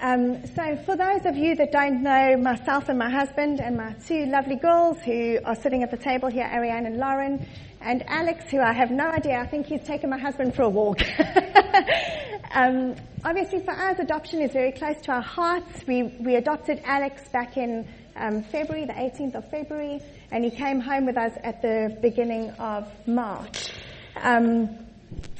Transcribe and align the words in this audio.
Um, 0.00 0.46
so 0.54 0.76
for 0.84 0.96
those 0.96 1.24
of 1.24 1.36
you 1.36 1.54
that 1.56 1.72
don't 1.72 2.02
know 2.02 2.36
myself 2.36 2.88
and 2.88 2.98
my 2.98 3.08
husband 3.08 3.60
and 3.60 3.76
my 3.76 3.92
two 4.06 4.26
lovely 4.26 4.56
girls 4.56 4.98
who 5.00 5.38
are 5.44 5.54
sitting 5.54 5.82
at 5.82 5.90
the 5.90 5.96
table 5.96 6.28
here, 6.28 6.48
Ariane 6.52 6.86
and 6.86 6.98
Lauren, 6.98 7.46
and 7.80 8.04
Alex, 8.06 8.50
who 8.50 8.60
I 8.60 8.72
have 8.72 8.90
no 8.90 9.06
idea, 9.06 9.38
I 9.38 9.46
think 9.46 9.66
he's 9.66 9.82
taken 9.84 10.10
my 10.10 10.18
husband 10.18 10.54
for 10.54 10.62
a 10.62 10.68
walk. 10.68 11.00
um, 12.54 12.94
obviously 13.24 13.60
for 13.60 13.70
us, 13.70 13.98
adoption 13.98 14.42
is 14.42 14.52
very 14.52 14.72
close 14.72 15.00
to 15.02 15.12
our 15.12 15.22
hearts. 15.22 15.86
We, 15.86 16.02
we 16.20 16.36
adopted 16.36 16.82
Alex 16.84 17.22
back 17.30 17.56
in 17.56 17.88
um, 18.16 18.42
February, 18.42 18.84
the 18.86 18.92
18th 18.92 19.36
of 19.36 19.50
February, 19.50 20.00
and 20.30 20.44
he 20.44 20.50
came 20.50 20.80
home 20.80 21.06
with 21.06 21.16
us 21.16 21.32
at 21.42 21.62
the 21.62 21.96
beginning 22.02 22.50
of 22.52 22.86
March. 23.06 23.70
Um, 24.16 24.78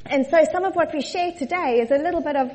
and 0.07 0.27
so 0.27 0.45
some 0.53 0.65
of 0.65 0.77
what 0.77 0.95
we 0.95 1.03
share 1.03 1.33
today 1.33 1.81
is 1.81 1.91
a 1.91 1.99
little 1.99 2.21
bit 2.21 2.37
of 2.37 2.53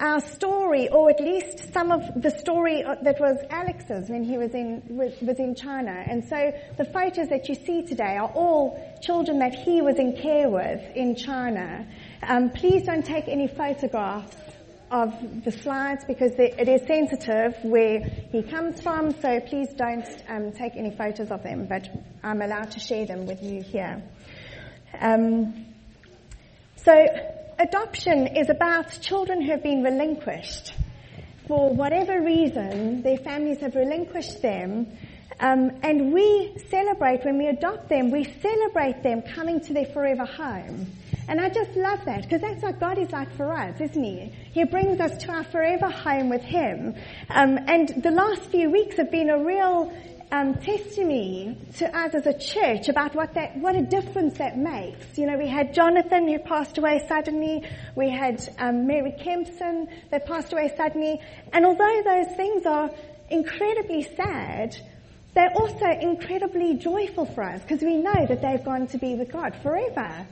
our 0.00 0.20
story, 0.20 0.88
or 0.88 1.10
at 1.10 1.20
least 1.20 1.72
some 1.72 1.92
of 1.92 2.20
the 2.20 2.30
story 2.30 2.82
that 2.82 3.20
was 3.20 3.38
Alex's 3.48 4.08
when 4.08 4.24
he 4.24 4.36
was 4.36 4.52
in 4.52 4.82
was 4.88 5.38
in 5.38 5.54
China. 5.54 5.92
And 5.92 6.24
so 6.24 6.52
the 6.76 6.84
photos 6.84 7.28
that 7.28 7.48
you 7.48 7.54
see 7.54 7.82
today 7.82 8.16
are 8.16 8.30
all 8.34 8.98
children 9.00 9.38
that 9.38 9.54
he 9.54 9.82
was 9.82 9.96
in 9.98 10.16
care 10.16 10.48
with 10.48 10.80
in 10.96 11.14
China. 11.14 11.86
Um, 12.22 12.50
please 12.50 12.84
don't 12.84 13.04
take 13.04 13.28
any 13.28 13.46
photographs 13.46 14.36
of 14.90 15.44
the 15.44 15.52
slides 15.52 16.04
because 16.04 16.32
it 16.38 16.68
is 16.68 16.86
sensitive 16.86 17.56
where 17.64 18.00
he 18.00 18.42
comes 18.42 18.80
from. 18.80 19.12
So 19.20 19.40
please 19.40 19.68
don't 19.74 20.06
um, 20.28 20.52
take 20.52 20.76
any 20.76 20.90
photos 20.90 21.30
of 21.30 21.42
them. 21.42 21.66
But 21.66 21.88
I'm 22.22 22.42
allowed 22.42 22.72
to 22.72 22.80
share 22.80 23.06
them 23.06 23.26
with 23.26 23.42
you 23.42 23.62
here. 23.62 24.02
Um, 25.00 25.66
so 26.76 26.92
adoption 27.58 28.26
is 28.36 28.50
about 28.50 28.90
children 29.00 29.42
who 29.42 29.50
have 29.50 29.62
been 29.62 29.82
relinquished. 29.82 30.74
For 31.46 31.74
whatever 31.74 32.22
reason, 32.22 33.02
their 33.02 33.18
families 33.18 33.60
have 33.60 33.74
relinquished 33.74 34.40
them. 34.40 34.96
Um, 35.40 35.72
and 35.82 36.12
we 36.12 36.56
celebrate, 36.70 37.24
when 37.24 37.38
we 37.38 37.48
adopt 37.48 37.88
them, 37.88 38.10
we 38.10 38.24
celebrate 38.24 39.02
them 39.02 39.22
coming 39.22 39.60
to 39.60 39.74
their 39.74 39.86
forever 39.86 40.24
home. 40.24 40.86
And 41.28 41.40
I 41.40 41.48
just 41.48 41.74
love 41.76 42.04
that 42.04 42.22
because 42.22 42.40
that's 42.40 42.62
what 42.62 42.78
God 42.78 42.98
is 42.98 43.10
like 43.10 43.34
for 43.36 43.52
us, 43.52 43.80
isn't 43.80 44.04
He? 44.04 44.32
He 44.52 44.64
brings 44.64 45.00
us 45.00 45.16
to 45.24 45.32
our 45.32 45.44
forever 45.44 45.88
home 45.88 46.28
with 46.28 46.42
Him. 46.42 46.94
Um, 47.30 47.58
and 47.66 48.02
the 48.02 48.10
last 48.10 48.42
few 48.50 48.70
weeks 48.70 48.96
have 48.96 49.10
been 49.10 49.30
a 49.30 49.42
real 49.42 49.92
um, 50.34 50.54
testimony 50.54 51.56
to 51.76 51.96
us 51.96 52.12
as 52.14 52.26
a 52.26 52.36
church 52.36 52.88
about 52.88 53.14
what 53.14 53.34
that, 53.34 53.56
what 53.56 53.76
a 53.76 53.82
difference 53.82 54.38
that 54.38 54.58
makes. 54.58 55.16
You 55.16 55.26
know, 55.26 55.38
we 55.38 55.46
had 55.46 55.72
Jonathan 55.72 56.26
who 56.26 56.38
passed 56.40 56.76
away 56.76 57.04
suddenly. 57.06 57.62
We 57.94 58.10
had 58.10 58.42
um, 58.58 58.86
Mary 58.86 59.12
Kempson 59.12 59.88
that 60.10 60.26
passed 60.26 60.52
away 60.52 60.72
suddenly. 60.76 61.20
And 61.52 61.64
although 61.64 62.02
those 62.04 62.36
things 62.36 62.66
are 62.66 62.90
incredibly 63.30 64.02
sad, 64.16 64.76
they're 65.34 65.52
also 65.54 65.86
incredibly 65.86 66.74
joyful 66.74 67.26
for 67.26 67.44
us 67.44 67.62
because 67.62 67.82
we 67.82 67.96
know 67.96 68.26
that 68.26 68.42
they've 68.42 68.64
gone 68.64 68.88
to 68.88 68.98
be 68.98 69.14
with 69.14 69.30
God 69.30 69.54
forever. 69.62 70.26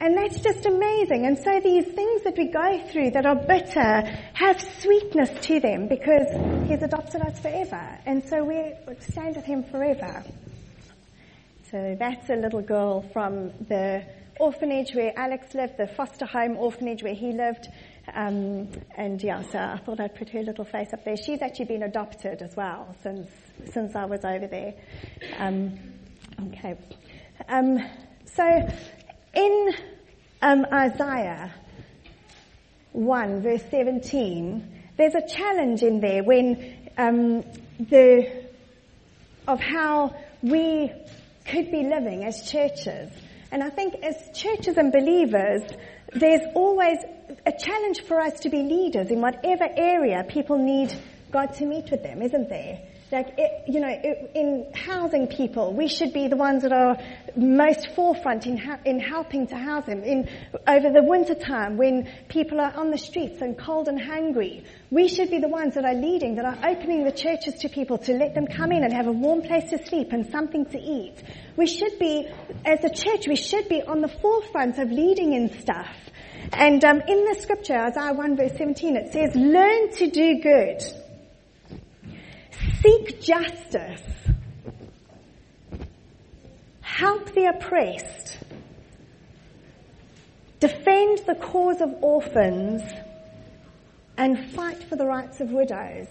And 0.00 0.16
that's 0.16 0.40
just 0.40 0.64
amazing. 0.64 1.26
And 1.26 1.38
so 1.38 1.60
these 1.60 1.86
things 1.86 2.22
that 2.22 2.36
we 2.36 2.46
go 2.46 2.86
through 2.90 3.10
that 3.12 3.26
are 3.26 3.34
bitter 3.34 4.02
have 4.34 4.60
sweetness 4.80 5.46
to 5.46 5.60
them 5.60 5.88
because 5.88 6.26
He's 6.68 6.82
adopted 6.82 7.22
us 7.22 7.38
forever. 7.40 7.98
And 8.06 8.24
so 8.24 8.44
we 8.44 8.74
stand 9.00 9.36
with 9.36 9.44
Him 9.44 9.64
forever. 9.64 10.24
So 11.70 11.96
that's 11.98 12.30
a 12.30 12.36
little 12.36 12.62
girl 12.62 13.02
from 13.12 13.52
the 13.68 14.02
orphanage 14.38 14.94
where 14.94 15.12
Alex 15.18 15.54
lived, 15.54 15.76
the 15.76 15.86
foster 15.86 16.24
home 16.24 16.56
orphanage 16.56 17.02
where 17.02 17.14
he 17.14 17.32
lived. 17.32 17.68
Um, 18.14 18.68
and 18.96 19.22
yeah, 19.22 19.42
so 19.42 19.58
I 19.58 19.76
thought 19.84 20.00
I'd 20.00 20.14
put 20.14 20.30
her 20.30 20.42
little 20.42 20.64
face 20.64 20.94
up 20.94 21.04
there. 21.04 21.16
She's 21.16 21.42
actually 21.42 21.66
been 21.66 21.82
adopted 21.82 22.40
as 22.40 22.56
well 22.56 22.94
since 23.02 23.28
since 23.72 23.94
I 23.94 24.04
was 24.04 24.24
over 24.24 24.46
there. 24.46 24.74
Um, 25.36 25.78
okay. 26.46 26.78
Um, 27.48 27.84
so 28.24 28.68
in 29.34 29.74
um, 30.42 30.66
Isaiah 30.72 31.52
1 32.92 33.42
verse 33.42 33.62
17, 33.70 34.80
there's 34.96 35.14
a 35.14 35.26
challenge 35.26 35.82
in 35.82 36.00
there 36.00 36.22
when 36.22 36.76
um, 36.96 37.44
the 37.78 38.48
of 39.46 39.60
how 39.60 40.14
we 40.42 40.92
could 41.46 41.70
be 41.70 41.84
living 41.84 42.24
as 42.24 42.50
churches. 42.50 43.10
And 43.50 43.62
I 43.62 43.70
think 43.70 43.94
as 44.02 44.14
churches 44.38 44.76
and 44.76 44.92
believers, 44.92 45.62
there's 46.12 46.42
always 46.54 46.98
a 47.46 47.52
challenge 47.52 48.02
for 48.02 48.20
us 48.20 48.40
to 48.40 48.50
be 48.50 48.62
leaders 48.62 49.10
in 49.10 49.20
whatever 49.20 49.66
area 49.74 50.24
people 50.28 50.58
need 50.58 50.92
God 51.30 51.54
to 51.54 51.64
meet 51.64 51.90
with 51.90 52.02
them, 52.02 52.22
isn't 52.22 52.48
there? 52.48 52.80
Like, 53.10 53.34
it, 53.38 53.62
you 53.66 53.80
know, 53.80 53.88
it, 53.88 54.32
in 54.34 54.70
housing 54.74 55.28
people, 55.28 55.72
we 55.72 55.88
should 55.88 56.12
be 56.12 56.28
the 56.28 56.36
ones 56.36 56.62
that 56.62 56.72
are 56.72 56.98
most 57.34 57.88
forefront 57.94 58.46
in, 58.46 58.58
ha- 58.58 58.80
in 58.84 59.00
helping 59.00 59.46
to 59.46 59.56
house 59.56 59.86
them. 59.86 60.02
In, 60.02 60.28
over 60.66 60.90
the 60.90 61.02
winter 61.02 61.34
time, 61.34 61.78
when 61.78 62.06
people 62.28 62.60
are 62.60 62.72
on 62.74 62.90
the 62.90 62.98
streets 62.98 63.40
and 63.40 63.56
cold 63.56 63.88
and 63.88 63.98
hungry, 63.98 64.62
we 64.90 65.08
should 65.08 65.30
be 65.30 65.38
the 65.38 65.48
ones 65.48 65.74
that 65.74 65.86
are 65.86 65.94
leading, 65.94 66.34
that 66.34 66.44
are 66.44 66.58
opening 66.68 67.04
the 67.04 67.12
churches 67.12 67.54
to 67.60 67.70
people 67.70 67.96
to 67.96 68.12
let 68.12 68.34
them 68.34 68.46
come 68.46 68.72
in 68.72 68.84
and 68.84 68.92
have 68.92 69.06
a 69.06 69.12
warm 69.12 69.40
place 69.40 69.70
to 69.70 69.82
sleep 69.86 70.12
and 70.12 70.30
something 70.30 70.66
to 70.66 70.78
eat. 70.78 71.14
We 71.56 71.66
should 71.66 71.98
be, 71.98 72.28
as 72.66 72.84
a 72.84 72.90
church, 72.90 73.26
we 73.26 73.36
should 73.36 73.70
be 73.70 73.80
on 73.82 74.02
the 74.02 74.08
forefront 74.08 74.78
of 74.78 74.90
leading 74.90 75.32
in 75.32 75.58
stuff. 75.60 75.96
And 76.52 76.84
um, 76.84 77.00
in 77.00 77.24
the 77.24 77.38
scripture, 77.40 77.78
Isaiah 77.78 78.12
1 78.12 78.36
verse 78.36 78.52
17, 78.52 78.96
it 78.96 79.12
says, 79.12 79.34
learn 79.34 79.92
to 79.94 80.10
do 80.10 80.40
good 80.42 80.82
Seek 82.82 83.20
justice. 83.20 84.02
Help 86.80 87.32
the 87.32 87.46
oppressed. 87.46 88.38
Defend 90.60 91.18
the 91.26 91.36
cause 91.40 91.80
of 91.80 91.94
orphans 92.02 92.82
and 94.16 94.50
fight 94.50 94.82
for 94.82 94.96
the 94.96 95.06
rights 95.06 95.40
of 95.40 95.52
widows. 95.52 96.08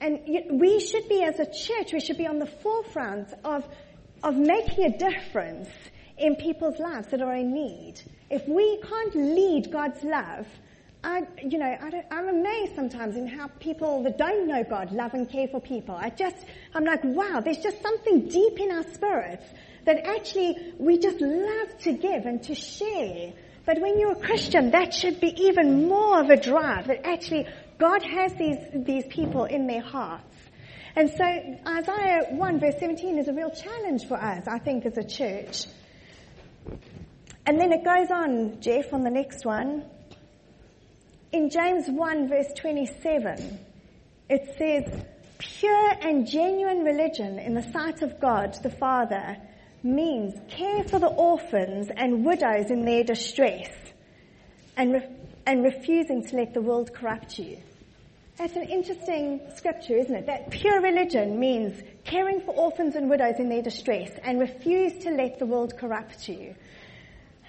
And 0.00 0.20
we 0.52 0.80
should 0.80 1.08
be, 1.08 1.22
as 1.22 1.38
a 1.40 1.44
church, 1.44 1.92
we 1.92 2.00
should 2.00 2.16
be 2.16 2.26
on 2.26 2.38
the 2.38 2.46
forefront 2.46 3.34
of, 3.44 3.68
of 4.22 4.36
making 4.36 4.84
a 4.84 4.96
difference 4.96 5.68
in 6.16 6.36
people's 6.36 6.78
lives 6.78 7.08
that 7.08 7.20
are 7.20 7.34
in 7.34 7.52
need. 7.52 8.00
If 8.30 8.46
we 8.46 8.80
can't 8.82 9.14
lead 9.14 9.70
God's 9.70 10.02
love, 10.04 10.46
I, 11.02 11.22
you 11.42 11.58
know, 11.58 11.64
I 11.64 12.04
am 12.10 12.28
amazed 12.28 12.74
sometimes 12.74 13.16
in 13.16 13.26
how 13.26 13.48
people 13.58 14.02
that 14.02 14.18
don't 14.18 14.46
know 14.46 14.62
God 14.62 14.92
love 14.92 15.14
and 15.14 15.28
care 15.28 15.48
for 15.48 15.60
people. 15.60 15.94
I 15.94 16.10
just, 16.10 16.36
I'm 16.74 16.84
like, 16.84 17.02
wow, 17.04 17.40
there's 17.40 17.58
just 17.58 17.80
something 17.80 18.28
deep 18.28 18.60
in 18.60 18.70
our 18.70 18.82
spirits 18.82 19.46
that 19.86 20.06
actually 20.06 20.74
we 20.78 20.98
just 20.98 21.20
love 21.20 21.78
to 21.78 21.92
give 21.92 22.26
and 22.26 22.42
to 22.42 22.54
share. 22.54 23.32
But 23.64 23.80
when 23.80 23.98
you're 23.98 24.12
a 24.12 24.20
Christian, 24.20 24.72
that 24.72 24.92
should 24.92 25.20
be 25.20 25.28
even 25.44 25.88
more 25.88 26.20
of 26.20 26.28
a 26.28 26.36
drive 26.36 26.88
that 26.88 27.06
actually 27.06 27.46
God 27.78 28.02
has 28.02 28.34
these, 28.34 28.58
these 28.74 29.06
people 29.06 29.44
in 29.44 29.66
their 29.66 29.82
hearts. 29.82 30.36
And 30.96 31.08
so 31.08 31.24
Isaiah 31.24 32.26
1 32.30 32.60
verse 32.60 32.74
17 32.78 33.18
is 33.18 33.28
a 33.28 33.32
real 33.32 33.50
challenge 33.50 34.06
for 34.06 34.16
us, 34.16 34.46
I 34.46 34.58
think, 34.58 34.84
as 34.84 34.98
a 34.98 35.04
church. 35.04 35.64
And 37.46 37.58
then 37.58 37.72
it 37.72 37.84
goes 37.84 38.10
on, 38.10 38.60
Jeff, 38.60 38.92
on 38.92 39.02
the 39.02 39.10
next 39.10 39.46
one. 39.46 39.84
In 41.32 41.48
James 41.48 41.88
1 41.88 42.28
verse 42.28 42.52
27, 42.56 43.58
it 44.28 44.54
says, 44.58 45.04
pure 45.38 45.90
and 46.02 46.26
genuine 46.26 46.82
religion 46.82 47.38
in 47.38 47.54
the 47.54 47.62
sight 47.70 48.02
of 48.02 48.20
God 48.20 48.58
the 48.64 48.70
Father 48.70 49.36
means 49.84 50.34
care 50.48 50.82
for 50.82 50.98
the 50.98 51.06
orphans 51.06 51.88
and 51.96 52.24
widows 52.24 52.70
in 52.70 52.84
their 52.84 53.04
distress 53.04 53.70
and, 54.76 54.92
re- 54.92 55.08
and 55.46 55.62
refusing 55.62 56.26
to 56.26 56.36
let 56.36 56.52
the 56.52 56.60
world 56.60 56.92
corrupt 56.92 57.38
you. 57.38 57.58
That's 58.36 58.56
an 58.56 58.64
interesting 58.64 59.40
scripture, 59.54 59.98
isn't 59.98 60.14
it? 60.14 60.26
That 60.26 60.50
pure 60.50 60.80
religion 60.80 61.38
means 61.38 61.80
caring 62.04 62.40
for 62.40 62.54
orphans 62.56 62.96
and 62.96 63.08
widows 63.08 63.38
in 63.38 63.48
their 63.48 63.62
distress 63.62 64.10
and 64.24 64.40
refuse 64.40 65.04
to 65.04 65.10
let 65.10 65.38
the 65.38 65.46
world 65.46 65.76
corrupt 65.78 66.28
you. 66.28 66.56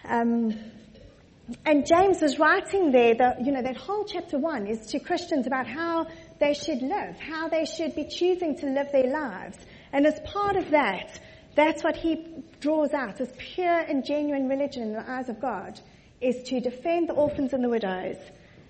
Um, 0.04 0.54
and 1.66 1.86
James 1.86 2.22
was 2.22 2.40
writing 2.40 2.92
there 2.92 3.16
that, 3.16 3.46
you 3.46 3.52
know, 3.52 3.62
that 3.62 3.78
whole 3.78 4.06
chapter 4.06 4.38
one 4.38 4.68
is 4.68 4.88
to 4.88 5.00
Christians 5.00 5.48
about 5.48 5.68
how 5.68 6.08
they 6.40 6.54
should 6.54 6.82
live, 6.82 7.20
how 7.20 7.48
they 7.50 7.66
should 7.66 7.96
be 7.96 8.06
choosing 8.06 8.58
to 8.58 8.68
live 8.68 8.92
their 8.92 9.08
lives. 9.08 9.58
And 9.92 10.06
as 10.06 10.20
part 10.22 10.56
of 10.56 10.72
that, 10.72 11.20
that's 11.56 11.84
what 11.84 11.98
he 11.98 12.26
draws 12.60 12.94
out 12.94 13.20
as 13.20 13.32
pure 13.38 13.80
and 13.80 14.06
genuine 14.06 14.48
religion 14.48 14.84
in 14.84 14.94
the 14.94 15.10
eyes 15.10 15.30
of 15.30 15.42
God, 15.42 15.80
is 16.22 16.44
to 16.44 16.60
defend 16.60 17.10
the 17.10 17.14
orphans 17.14 17.54
and 17.54 17.64
the 17.64 17.70
widows 17.70 18.18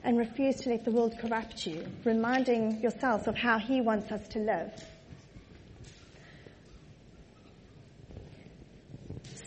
and 0.04 0.18
refuse 0.18 0.56
to 0.62 0.70
let 0.70 0.84
the 0.84 0.92
world 0.92 1.16
corrupt 1.20 1.68
you, 1.68 1.86
reminding 2.06 2.80
yourselves 2.82 3.28
of 3.28 3.36
how 3.36 3.60
he 3.60 3.82
wants 3.82 4.12
us 4.12 4.28
to 4.30 4.40
live. 4.40 4.72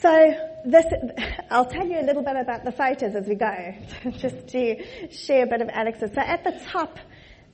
So 0.05 0.37
this, 0.67 0.85
I'll 1.51 1.65
tell 1.65 1.87
you 1.87 1.99
a 1.99 2.05
little 2.05 2.23
bit 2.23 2.37
about 2.37 2.63
the 2.63 2.73
photos 2.73 3.15
as 3.15 3.27
we 3.27 3.37
go, 3.37 3.75
just 4.19 4.49
to 4.49 4.85
share 5.11 5.45
a 5.45 5.47
bit 5.47 5.63
of 5.63 5.71
Alex's. 5.71 6.11
So 6.15 6.21
at 6.21 6.45
the 6.45 6.53
top, 6.67 6.99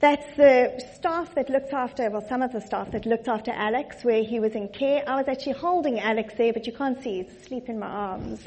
That's 0.00 0.26
the 0.34 0.82
staff 0.96 1.36
that 1.36 1.48
looked 1.48 1.72
after, 1.72 2.10
well, 2.10 2.26
some 2.26 2.42
of 2.42 2.50
the 2.52 2.60
staff 2.62 2.90
that 2.90 3.06
looked 3.06 3.28
after 3.28 3.52
Alex, 3.52 4.02
where 4.02 4.24
he 4.24 4.40
was 4.40 4.54
in 4.54 4.66
care. 4.68 5.04
I 5.06 5.14
was 5.14 5.28
actually 5.28 5.52
holding 5.52 6.00
Alex 6.00 6.34
there, 6.38 6.52
but 6.54 6.66
you 6.66 6.72
can't 6.72 7.00
see, 7.02 7.22
he's 7.22 7.30
asleep 7.42 7.68
in 7.68 7.78
my 7.78 7.86
arms. 7.86 8.40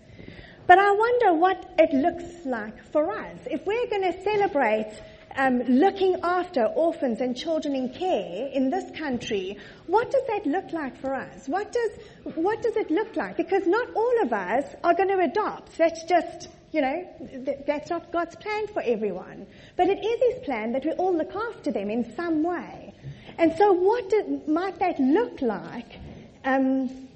But 0.67 0.79
I 0.79 0.91
wonder 0.91 1.35
what 1.35 1.75
it 1.79 1.93
looks 1.93 2.47
like 2.47 2.83
for 2.93 3.13
us. 3.13 3.37
If 3.45 3.67
we're 3.67 3.91
going 3.91 4.11
to 4.11 4.23
celebrate 4.23 5.03
um, 5.37 5.61
looking 5.63 6.17
after 6.23 6.67
orphans 6.67 7.21
and 7.21 7.37
children 7.37 7.75
in 7.75 7.91
care 7.91 8.49
in 8.53 8.71
this 8.71 8.91
country, 8.99 9.59
what 9.87 10.11
does 10.11 10.23
that 10.27 10.47
look 10.47 10.73
like 10.73 10.97
for 11.01 11.15
us? 11.15 11.47
What 11.47 11.73
does, 11.73 11.91
what 12.35 12.63
does 12.63 12.77
it 12.77 12.91
look 12.91 13.15
like? 13.17 13.37
Because 13.37 13.67
not 13.67 13.89
all 13.95 14.23
of 14.23 14.33
us 14.33 14.65
are 14.83 14.95
going 14.95 15.09
to 15.09 15.19
adopt. 15.19 15.79
That's 15.79 16.05
just, 16.05 16.49
you 16.73 16.81
know, 16.81 17.57
that's 17.67 17.91
not 17.91 18.11
God's 18.13 18.37
plan 18.37 18.67
for 18.69 18.83
everyone. 18.83 19.47
But 19.77 19.89
it 19.89 20.05
is 20.05 20.35
His 20.35 20.45
plan 20.45 20.73
that 20.73 20.85
we 20.85 20.93
all 20.93 21.17
look 21.17 21.35
after 21.35 21.71
them 21.71 21.91
in 21.91 22.15
some 22.17 22.43
way. 22.43 22.93
And 23.39 23.55
so 23.57 23.73
what 23.73 24.13
might 24.49 24.79
that 24.81 24.99
look 24.99 25.41
like 25.41 25.99
um, 26.45 27.09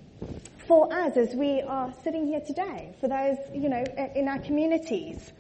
for 0.68 0.92
us 0.92 1.16
as 1.16 1.34
we 1.34 1.60
are 1.62 1.92
sitting 2.02 2.26
here 2.26 2.40
today, 2.40 2.94
for 3.00 3.08
those, 3.08 3.36
you 3.52 3.68
know, 3.68 3.84
in 4.14 4.28
our 4.28 4.38
communities? 4.38 5.32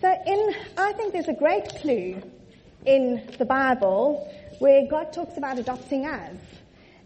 So 0.00 0.12
in, 0.26 0.54
I 0.76 0.92
think 0.92 1.14
there's 1.14 1.28
a 1.28 1.32
great 1.32 1.68
clue 1.76 2.22
in 2.84 3.22
the 3.38 3.46
Bible 3.46 4.30
where 4.58 4.86
God 4.86 5.12
talks 5.12 5.38
about 5.38 5.58
adopting 5.58 6.04
us. 6.04 6.36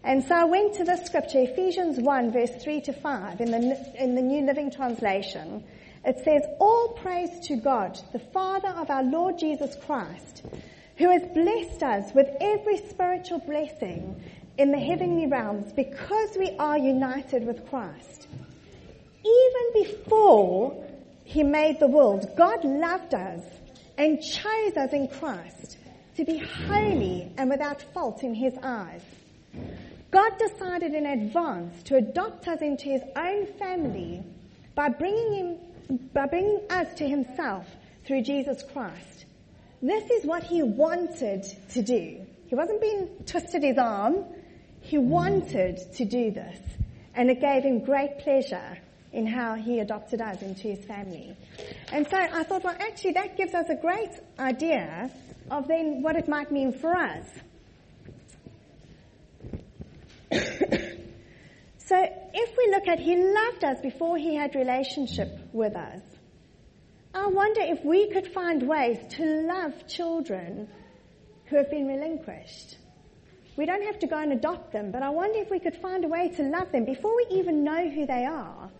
And 0.03 0.23
so 0.23 0.35
I 0.35 0.43
went 0.43 0.73
to 0.75 0.83
this 0.83 1.05
scripture, 1.05 1.39
Ephesians 1.39 1.99
1 1.99 2.31
verse 2.33 2.51
3 2.61 2.81
to 2.81 2.93
5 2.93 3.39
in 3.39 3.51
the, 3.51 3.93
in 3.97 4.15
the 4.15 4.21
New 4.21 4.45
Living 4.45 4.71
Translation. 4.71 5.63
It 6.03 6.17
says, 6.25 6.41
all 6.59 6.89
praise 6.89 7.39
to 7.47 7.55
God, 7.55 7.97
the 8.11 8.19
Father 8.19 8.69
of 8.69 8.89
our 8.89 9.03
Lord 9.03 9.39
Jesus 9.39 9.75
Christ, 9.85 10.43
who 10.97 11.11
has 11.11 11.21
blessed 11.33 11.83
us 11.83 12.13
with 12.13 12.27
every 12.41 12.77
spiritual 12.89 13.39
blessing 13.39 14.21
in 14.57 14.71
the 14.71 14.79
heavenly 14.79 15.27
realms 15.27 15.71
because 15.71 16.35
we 16.37 16.49
are 16.57 16.77
united 16.77 17.45
with 17.45 17.69
Christ. 17.69 18.27
Even 19.23 19.83
before 19.83 20.90
he 21.31 21.43
made 21.43 21.79
the 21.79 21.87
world. 21.87 22.29
God 22.35 22.65
loved 22.65 23.13
us 23.13 23.41
and 23.97 24.21
chose 24.21 24.75
us 24.75 24.91
in 24.91 25.07
Christ 25.07 25.77
to 26.17 26.25
be 26.25 26.39
holy 26.39 27.31
and 27.37 27.49
without 27.49 27.81
fault 27.93 28.21
in 28.21 28.35
His 28.35 28.53
eyes. 28.61 29.01
God 30.11 30.31
decided 30.37 30.93
in 30.93 31.05
advance 31.05 31.83
to 31.83 31.95
adopt 31.95 32.49
us 32.49 32.59
into 32.59 32.89
His 32.89 33.01
own 33.15 33.45
family 33.57 34.21
by 34.75 34.89
bringing, 34.89 35.33
him, 35.33 36.09
by 36.13 36.25
bringing 36.25 36.59
us 36.69 36.93
to 36.95 37.07
Himself 37.07 37.65
through 38.05 38.23
Jesus 38.23 38.61
Christ. 38.73 39.25
This 39.81 40.11
is 40.11 40.25
what 40.25 40.43
He 40.43 40.63
wanted 40.63 41.45
to 41.69 41.81
do. 41.81 42.25
He 42.47 42.55
wasn't 42.55 42.81
being 42.81 43.07
twisted 43.25 43.63
his 43.63 43.77
arm. 43.77 44.25
He 44.81 44.97
wanted 44.97 45.77
to 45.95 46.03
do 46.03 46.31
this. 46.31 46.59
And 47.15 47.29
it 47.29 47.39
gave 47.39 47.63
him 47.63 47.85
great 47.85 48.19
pleasure 48.19 48.77
in 49.13 49.27
how 49.27 49.55
he 49.55 49.79
adopted 49.79 50.21
us 50.21 50.41
into 50.41 50.69
his 50.69 50.85
family. 50.85 51.35
And 51.91 52.07
so 52.09 52.17
I 52.17 52.43
thought, 52.43 52.63
well, 52.63 52.75
actually, 52.79 53.13
that 53.13 53.35
gives 53.35 53.53
us 53.53 53.67
a 53.69 53.75
great 53.75 54.11
idea 54.39 55.11
of 55.49 55.67
then 55.67 56.01
what 56.01 56.15
it 56.15 56.29
might 56.29 56.51
mean 56.51 56.71
for 56.71 56.95
us. 56.95 57.25
so 61.77 61.97
if 62.33 62.57
we 62.57 62.71
look 62.71 62.87
at 62.87 62.99
he 62.99 63.17
loved 63.17 63.65
us 63.65 63.81
before 63.81 64.17
he 64.17 64.33
had 64.35 64.55
relationship 64.55 65.29
with 65.51 65.75
us, 65.75 66.01
I 67.13 67.27
wonder 67.27 67.59
if 67.61 67.83
we 67.83 68.09
could 68.09 68.27
find 68.27 68.63
ways 68.63 68.97
to 69.15 69.25
love 69.45 69.85
children 69.87 70.69
who 71.47 71.57
have 71.57 71.69
been 71.69 71.85
relinquished. 71.85 72.77
We 73.57 73.65
don't 73.65 73.83
have 73.83 73.99
to 73.99 74.07
go 74.07 74.17
and 74.17 74.31
adopt 74.31 74.71
them, 74.71 74.91
but 74.91 75.03
I 75.03 75.09
wonder 75.09 75.39
if 75.39 75.51
we 75.51 75.59
could 75.59 75.75
find 75.75 76.05
a 76.05 76.07
way 76.07 76.29
to 76.29 76.43
love 76.43 76.71
them 76.71 76.85
before 76.85 77.13
we 77.13 77.25
even 77.31 77.65
know 77.65 77.89
who 77.89 78.05
they 78.05 78.23
are 78.23 78.71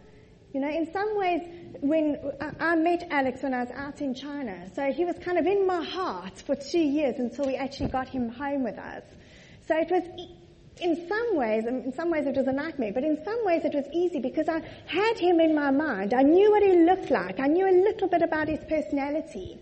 you 0.53 0.59
know, 0.59 0.69
in 0.69 0.92
some 0.92 1.18
ways, 1.18 1.42
when 1.79 2.17
I 2.60 2.75
met 2.75 3.08
Alex 3.10 3.41
when 3.41 3.53
I 3.53 3.62
was 3.62 3.72
out 3.72 4.01
in 4.01 4.13
China, 4.13 4.70
so 4.75 4.91
he 4.91 5.05
was 5.05 5.17
kind 5.20 5.38
of 5.38 5.46
in 5.46 5.65
my 5.65 5.84
heart 5.84 6.41
for 6.46 6.55
two 6.55 6.79
years 6.79 7.20
until 7.20 7.46
we 7.46 7.55
actually 7.55 7.89
got 7.89 8.10
him 8.10 8.29
home 8.29 8.63
with 8.63 8.77
us. 8.77 9.03
So 9.67 9.77
it 9.77 9.89
was, 9.89 10.03
in 10.81 11.08
some 11.08 11.38
ways, 11.38 11.65
in 11.65 11.93
some 11.93 12.12
ways 12.12 12.27
it 12.27 12.36
was 12.36 12.48
a 12.48 12.51
nightmare, 12.51 12.91
but 12.93 13.03
in 13.03 13.24
some 13.24 13.46
ways 13.46 13.63
it 13.63 13.74
was 13.74 13.86
easy 13.93 14.20
because 14.20 14.50
I 14.50 14.62
had 14.88 15.17
him 15.17 15.39
in 15.39 15.55
my 15.55 15.72
mind. 15.72 16.13
I 16.13 16.24
knew 16.24 16.51
what 16.51 16.63
he 16.63 16.86
looked 16.86 17.12
like. 17.12 17.39
I 17.39 17.48
knew 17.48 17.65
a 17.65 17.77
little 17.84 18.10
bit 18.10 18.22
about 18.22 18.50
his 18.50 18.60
personality. 18.67 19.58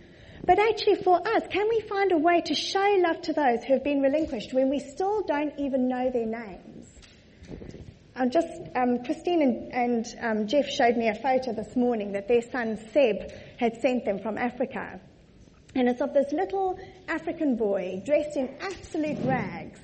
But 0.46 0.58
actually 0.58 1.04
for 1.04 1.20
us, 1.36 1.44
can 1.52 1.70
we 1.70 1.82
find 1.82 2.12
a 2.12 2.18
way 2.18 2.42
to 2.42 2.56
show 2.56 2.98
love 3.02 3.22
to 3.24 3.34
those 3.34 3.64
who 3.64 3.74
have 3.74 3.84
been 3.84 4.02
relinquished 4.02 4.54
when 4.54 4.70
we 4.70 4.80
still 4.80 5.22
don't 5.22 5.54
even 5.60 5.88
know 5.88 6.10
their 6.10 6.26
names? 6.26 6.69
Just, 8.28 8.48
um, 8.76 9.04
Christine 9.06 9.42
and, 9.42 9.74
and 9.74 10.06
um, 10.22 10.48
Jeff 10.48 10.68
showed 10.68 10.98
me 10.98 11.08
a 11.08 11.16
photo 11.16 11.54
this 11.54 11.76
morning 11.76 12.12
that 12.12 12.28
their 12.28 12.42
son 12.42 12.78
Seb 12.92 13.32
had 13.58 13.80
sent 13.82 14.04
them 14.04 14.20
from 14.20 14.38
Africa. 14.38 15.00
And 15.76 15.88
it's 15.88 16.02
of 16.02 16.14
this 16.14 16.32
little 16.34 16.78
African 17.08 17.56
boy 17.56 18.02
dressed 18.06 18.36
in 18.36 18.58
absolute 18.60 19.20
rags. 19.24 19.80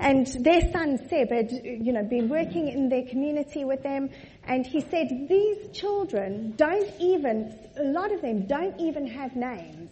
And 0.00 0.26
their 0.44 0.60
son 0.72 0.98
Seb 1.08 1.30
had, 1.30 1.50
you 1.52 1.92
know, 1.92 2.02
been 2.02 2.28
working 2.28 2.68
in 2.68 2.88
their 2.88 3.04
community 3.04 3.64
with 3.64 3.82
them. 3.82 4.10
And 4.44 4.66
he 4.66 4.80
said, 4.80 5.26
these 5.28 5.68
children 5.72 6.54
don't 6.56 6.90
even, 6.98 7.56
a 7.76 7.84
lot 7.84 8.12
of 8.12 8.22
them 8.22 8.46
don't 8.46 8.78
even 8.80 9.06
have 9.06 9.36
names. 9.36 9.90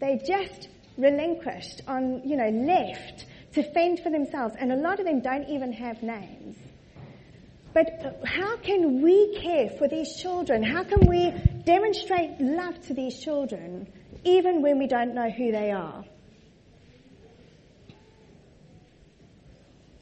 They 0.00 0.20
just 0.26 0.68
relinquished 0.98 1.82
on, 1.86 2.22
you 2.24 2.36
know, 2.36 2.48
left 2.48 3.26
to 3.52 3.62
fend 3.72 4.00
for 4.00 4.10
themselves. 4.10 4.54
And 4.58 4.72
a 4.72 4.76
lot 4.76 4.98
of 4.98 5.06
them 5.06 5.20
don't 5.20 5.48
even 5.48 5.72
have 5.72 6.02
names. 6.02 6.56
But 7.74 8.04
uh, 8.04 8.26
how 8.26 8.56
can 8.58 9.02
we 9.02 9.38
care 9.40 9.70
for 9.70 9.88
these 9.88 10.16
children? 10.16 10.62
How 10.62 10.84
can 10.84 11.06
we 11.06 11.30
demonstrate 11.64 12.40
love 12.40 12.80
to 12.86 12.94
these 12.94 13.18
children 13.18 13.90
even 14.24 14.62
when 14.62 14.78
we 14.78 14.86
don't 14.86 15.14
know 15.14 15.30
who 15.30 15.52
they 15.52 15.70
are? 15.70 16.04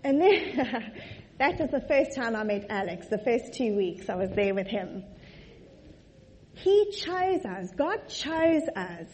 And 0.03 0.21
then, 0.21 0.93
that 1.39 1.61
was 1.61 1.71
the 1.71 1.85
first 1.87 2.17
time 2.17 2.35
I 2.35 2.43
met 2.43 2.67
Alex, 2.71 3.07
the 3.09 3.19
first 3.19 3.55
two 3.55 3.77
weeks 3.77 4.09
I 4.09 4.17
was 4.17 4.31
there 4.31 4.55
with 4.55 4.67
him. 4.67 5.05
He 6.55 6.91
chose 6.93 7.45
us. 7.45 7.71
God 7.77 8.09
chose 8.09 8.63
us. 8.75 9.09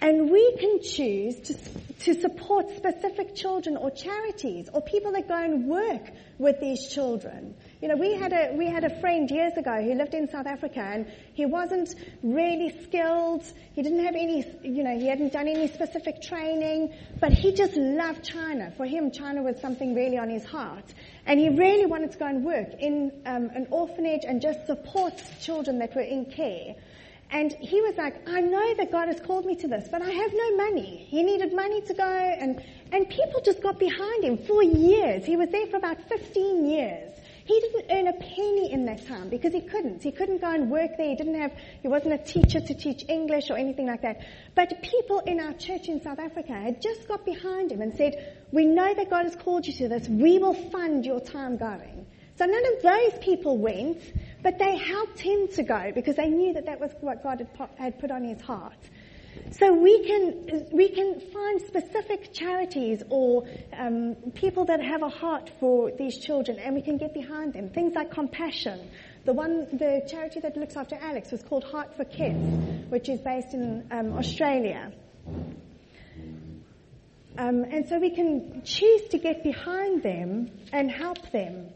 And 0.00 0.30
we 0.30 0.56
can 0.58 0.80
choose 0.80 1.40
to, 1.40 1.54
to 1.54 2.20
support 2.20 2.70
specific 2.76 3.34
children 3.34 3.76
or 3.76 3.90
charities 3.90 4.68
or 4.72 4.80
people 4.80 5.10
that 5.12 5.26
go 5.26 5.34
and 5.34 5.66
work 5.66 6.12
with 6.38 6.60
these 6.60 6.88
children. 6.88 7.56
You 7.82 7.88
know, 7.88 7.96
we 7.96 8.14
had 8.14 8.32
a, 8.32 8.54
we 8.56 8.66
had 8.66 8.84
a 8.84 9.00
friend 9.00 9.28
years 9.28 9.54
ago 9.56 9.82
who 9.82 9.94
lived 9.94 10.14
in 10.14 10.28
South 10.28 10.46
Africa 10.46 10.80
and 10.80 11.10
he 11.34 11.46
wasn't 11.46 11.96
really 12.22 12.80
skilled. 12.84 13.42
He 13.74 13.82
didn't 13.82 14.04
have 14.04 14.14
any, 14.14 14.44
you 14.62 14.84
know, 14.84 14.96
he 14.96 15.08
hadn't 15.08 15.32
done 15.32 15.48
any 15.48 15.66
specific 15.66 16.22
training, 16.22 16.94
but 17.20 17.32
he 17.32 17.52
just 17.52 17.74
loved 17.76 18.22
China. 18.22 18.72
For 18.76 18.86
him, 18.86 19.10
China 19.10 19.42
was 19.42 19.60
something 19.60 19.96
really 19.96 20.18
on 20.18 20.30
his 20.30 20.44
heart. 20.44 20.94
And 21.26 21.40
he 21.40 21.48
really 21.48 21.86
wanted 21.86 22.12
to 22.12 22.18
go 22.18 22.26
and 22.26 22.44
work 22.44 22.68
in 22.78 23.20
um, 23.26 23.50
an 23.52 23.66
orphanage 23.70 24.22
and 24.24 24.40
just 24.40 24.64
support 24.66 25.20
children 25.40 25.80
that 25.80 25.96
were 25.96 26.02
in 26.02 26.26
care. 26.26 26.76
And 27.30 27.52
he 27.52 27.82
was 27.82 27.96
like, 27.96 28.26
I 28.26 28.40
know 28.40 28.74
that 28.74 28.90
God 28.90 29.08
has 29.08 29.20
called 29.20 29.44
me 29.44 29.54
to 29.56 29.68
this, 29.68 29.86
but 29.88 30.00
I 30.00 30.10
have 30.10 30.32
no 30.32 30.56
money. 30.56 31.06
He 31.10 31.22
needed 31.22 31.52
money 31.52 31.82
to 31.82 31.94
go 31.94 32.04
and, 32.04 32.62
and 32.90 33.08
people 33.08 33.42
just 33.44 33.62
got 33.62 33.78
behind 33.78 34.24
him 34.24 34.38
for 34.38 34.62
years. 34.62 35.26
He 35.26 35.36
was 35.36 35.50
there 35.50 35.66
for 35.66 35.76
about 35.76 36.00
15 36.08 36.66
years. 36.66 37.14
He 37.44 37.60
didn't 37.60 37.86
earn 37.90 38.08
a 38.08 38.12
penny 38.12 38.72
in 38.72 38.86
that 38.86 39.06
time 39.06 39.28
because 39.28 39.52
he 39.52 39.60
couldn't. 39.60 40.02
He 40.02 40.12
couldn't 40.12 40.40
go 40.40 40.50
and 40.50 40.70
work 40.70 40.96
there. 40.96 41.08
He 41.08 41.16
didn't 41.16 41.40
have, 41.40 41.52
he 41.82 41.88
wasn't 41.88 42.14
a 42.14 42.18
teacher 42.18 42.60
to 42.60 42.74
teach 42.74 43.04
English 43.08 43.50
or 43.50 43.56
anything 43.56 43.86
like 43.86 44.02
that. 44.02 44.20
But 44.54 44.82
people 44.82 45.20
in 45.20 45.40
our 45.40 45.52
church 45.54 45.88
in 45.88 46.02
South 46.02 46.18
Africa 46.18 46.52
had 46.52 46.80
just 46.80 47.08
got 47.08 47.24
behind 47.26 47.72
him 47.72 47.82
and 47.82 47.94
said, 47.94 48.36
we 48.52 48.64
know 48.64 48.94
that 48.94 49.10
God 49.10 49.24
has 49.24 49.36
called 49.36 49.66
you 49.66 49.72
to 49.74 49.88
this. 49.88 50.08
We 50.08 50.38
will 50.38 50.54
fund 50.70 51.04
your 51.04 51.20
time 51.20 51.56
going. 51.56 52.06
So 52.38 52.44
none 52.46 52.66
of 52.76 52.82
those 52.82 53.18
people 53.20 53.58
went, 53.58 54.00
but 54.44 54.60
they 54.60 54.76
helped 54.76 55.18
him 55.18 55.48
to 55.54 55.64
go 55.64 55.90
because 55.92 56.14
they 56.14 56.28
knew 56.28 56.54
that 56.54 56.66
that 56.66 56.78
was 56.78 56.92
what 57.00 57.24
God 57.24 57.44
had 57.76 57.98
put 57.98 58.12
on 58.12 58.22
his 58.22 58.40
heart. 58.40 58.78
So 59.50 59.72
we 59.72 60.04
can 60.04 60.68
we 60.72 60.88
can 60.88 61.20
find 61.32 61.60
specific 61.62 62.32
charities 62.32 63.02
or 63.08 63.44
um, 63.76 64.14
people 64.34 64.66
that 64.66 64.80
have 64.80 65.02
a 65.02 65.08
heart 65.08 65.50
for 65.58 65.90
these 65.90 66.18
children, 66.18 66.58
and 66.58 66.76
we 66.76 66.82
can 66.82 66.96
get 66.96 67.12
behind 67.12 67.54
them. 67.54 67.70
Things 67.70 67.94
like 67.94 68.12
compassion. 68.12 68.88
The 69.24 69.32
one, 69.32 69.66
the 69.72 70.06
charity 70.08 70.40
that 70.40 70.56
looks 70.56 70.76
after 70.76 70.96
Alex 70.96 71.32
was 71.32 71.42
called 71.42 71.64
Heart 71.64 71.96
for 71.96 72.04
Kids, 72.04 72.38
which 72.88 73.08
is 73.08 73.20
based 73.20 73.52
in 73.52 73.86
um, 73.90 74.16
Australia. 74.16 74.92
Um, 77.36 77.64
and 77.64 77.88
so 77.88 77.98
we 77.98 78.10
can 78.10 78.62
choose 78.64 79.08
to 79.10 79.18
get 79.18 79.42
behind 79.42 80.02
them 80.02 80.50
and 80.72 80.90
help 80.90 81.30
them. 81.30 81.70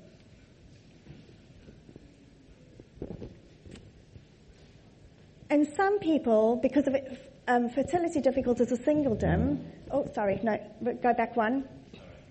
And 5.52 5.68
some 5.76 5.98
people, 5.98 6.56
because 6.62 6.86
of 6.86 6.96
um, 7.46 7.68
fertility 7.68 8.22
difficulties 8.22 8.72
or 8.72 8.78
singledom, 8.78 9.62
oh, 9.90 10.08
sorry, 10.14 10.40
no, 10.42 10.58
go 10.82 11.12
back 11.12 11.36
one. 11.36 11.68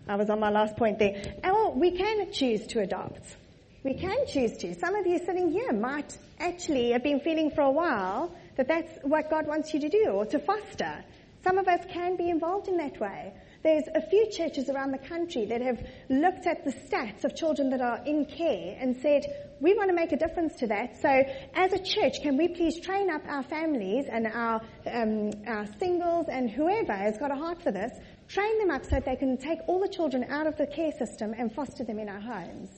I 0.08 0.16
was 0.16 0.32
on 0.32 0.40
my 0.40 0.50
last 0.50 0.76
point 0.76 0.98
there. 0.98 1.36
Oh, 1.44 1.72
we 1.76 1.92
can 1.92 2.32
choose 2.32 2.66
to 2.66 2.80
adopt. 2.80 3.22
We 3.84 3.94
can 3.94 4.26
choose 4.26 4.58
to. 4.58 4.74
Some 4.74 4.96
of 4.96 5.06
you 5.06 5.20
sitting 5.20 5.52
here 5.52 5.72
might 5.72 6.18
actually 6.40 6.94
have 6.94 7.04
been 7.04 7.20
feeling 7.20 7.52
for 7.52 7.62
a 7.62 7.70
while 7.70 8.34
that 8.56 8.68
that's 8.68 8.92
what 9.04 9.30
God 9.30 9.46
wants 9.46 9.72
you 9.72 9.80
to 9.82 9.90
do 9.90 10.06
or 10.08 10.26
to 10.26 10.40
foster. 10.40 11.06
Some 11.44 11.60
of 11.60 11.68
us 11.68 11.82
can 11.94 12.16
be 12.16 12.32
involved 12.32 12.70
in 12.70 12.78
that 12.78 13.00
way. 13.00 13.34
There's 13.64 13.84
a 13.94 14.02
few 14.02 14.28
churches 14.32 14.70
around 14.70 14.92
the 14.92 15.08
country 15.08 15.46
that 15.46 15.62
have 15.62 15.86
looked 16.10 16.48
at 16.48 16.66
the 16.66 16.72
stats 16.72 17.24
of 17.24 17.36
children 17.36 17.70
that 17.70 17.82
are 17.82 18.04
in 18.06 18.26
care 18.26 18.76
and 18.80 18.98
said, 19.02 19.24
we 19.60 19.76
want 19.76 19.90
to 19.90 19.96
make 19.96 20.12
a 20.12 20.18
difference 20.18 20.56
to 20.56 20.68
that. 20.68 21.00
So 21.00 21.10
as 21.54 21.72
a 21.72 21.78
church, 21.78 22.22
can 22.24 22.38
we 22.38 22.48
please 22.48 22.80
train 22.80 23.12
up 23.12 23.22
our 23.28 23.44
families 23.44 24.06
and 24.12 24.26
our, 24.26 24.62
um, 24.92 25.32
our 25.46 25.68
singles 25.78 26.26
and 26.28 26.50
whoever 26.50 26.94
has 26.94 27.20
got 27.20 27.32
a 27.32 27.36
heart 27.36 27.62
for 27.62 27.72
this, 27.72 27.92
train 28.28 28.58
them 28.58 28.72
up 28.72 28.84
so 28.84 28.92
that 28.92 29.06
they 29.06 29.16
can 29.16 29.38
take 29.38 29.60
all 29.68 29.80
the 29.80 29.90
children 29.90 30.26
out 30.30 30.48
of 30.48 30.58
the 30.58 30.66
care 30.66 30.92
system 30.98 31.36
and 31.38 31.54
foster 31.54 31.84
them 31.84 32.00
in 32.00 32.10
our 32.10 32.20
homes. 32.20 32.70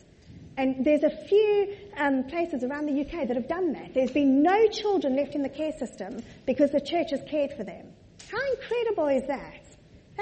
And 0.57 0.85
there's 0.85 1.03
a 1.03 1.25
few 1.27 1.75
um, 1.97 2.25
places 2.25 2.63
around 2.63 2.87
the 2.87 3.01
UK 3.01 3.27
that 3.27 3.37
have 3.37 3.47
done 3.47 3.71
that. 3.73 3.93
There's 3.93 4.11
been 4.11 4.43
no 4.43 4.67
children 4.67 5.15
left 5.15 5.33
in 5.33 5.41
the 5.41 5.49
care 5.49 5.71
system 5.71 6.21
because 6.45 6.71
the 6.71 6.81
church 6.81 7.11
has 7.11 7.21
cared 7.27 7.53
for 7.53 7.63
them. 7.63 7.87
How 8.29 8.39
incredible 8.51 9.07
is 9.07 9.23
that? 9.27 9.62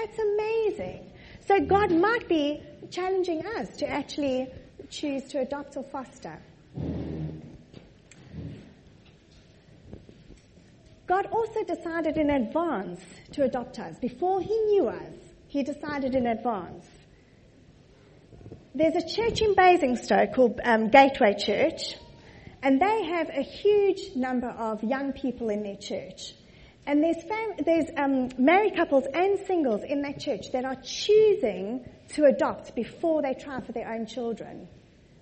That's 0.01 0.17
amazing. 0.17 1.11
So 1.47 1.59
God 1.59 1.91
might 1.91 2.27
be 2.27 2.63
challenging 2.89 3.45
us 3.45 3.77
to 3.77 3.87
actually 3.87 4.47
choose 4.89 5.23
to 5.25 5.41
adopt 5.41 5.77
or 5.77 5.83
foster. 5.83 6.39
God 11.05 11.27
also 11.31 11.63
decided 11.63 12.17
in 12.17 12.31
advance 12.31 13.01
to 13.33 13.43
adopt 13.43 13.77
us. 13.77 13.99
Before 13.99 14.41
he 14.41 14.57
knew 14.61 14.87
us, 14.87 15.13
he 15.47 15.61
decided 15.61 16.15
in 16.15 16.25
advance. 16.25 16.87
There's 18.73 18.95
a 18.95 19.07
church 19.07 19.41
in 19.41 19.53
Basingstoke 19.53 20.33
called 20.33 20.59
um, 20.63 20.89
Gateway 20.89 21.35
Church, 21.37 21.95
and 22.63 22.81
they 22.81 23.03
have 23.05 23.29
a 23.29 23.43
huge 23.43 24.15
number 24.15 24.49
of 24.49 24.83
young 24.83 25.13
people 25.13 25.49
in 25.49 25.61
their 25.61 25.75
church. 25.75 26.33
And 26.87 27.03
there's, 27.03 27.23
fam- 27.23 27.57
there's 27.63 27.85
um, 27.95 28.29
married 28.37 28.75
couples 28.75 29.05
and 29.13 29.39
singles 29.45 29.83
in 29.83 30.01
that 30.01 30.19
church 30.19 30.51
that 30.51 30.65
are 30.65 30.77
choosing 30.83 31.85
to 32.13 32.25
adopt 32.25 32.75
before 32.75 33.21
they 33.21 33.33
try 33.33 33.61
for 33.61 33.71
their 33.71 33.91
own 33.91 34.05
children 34.05 34.67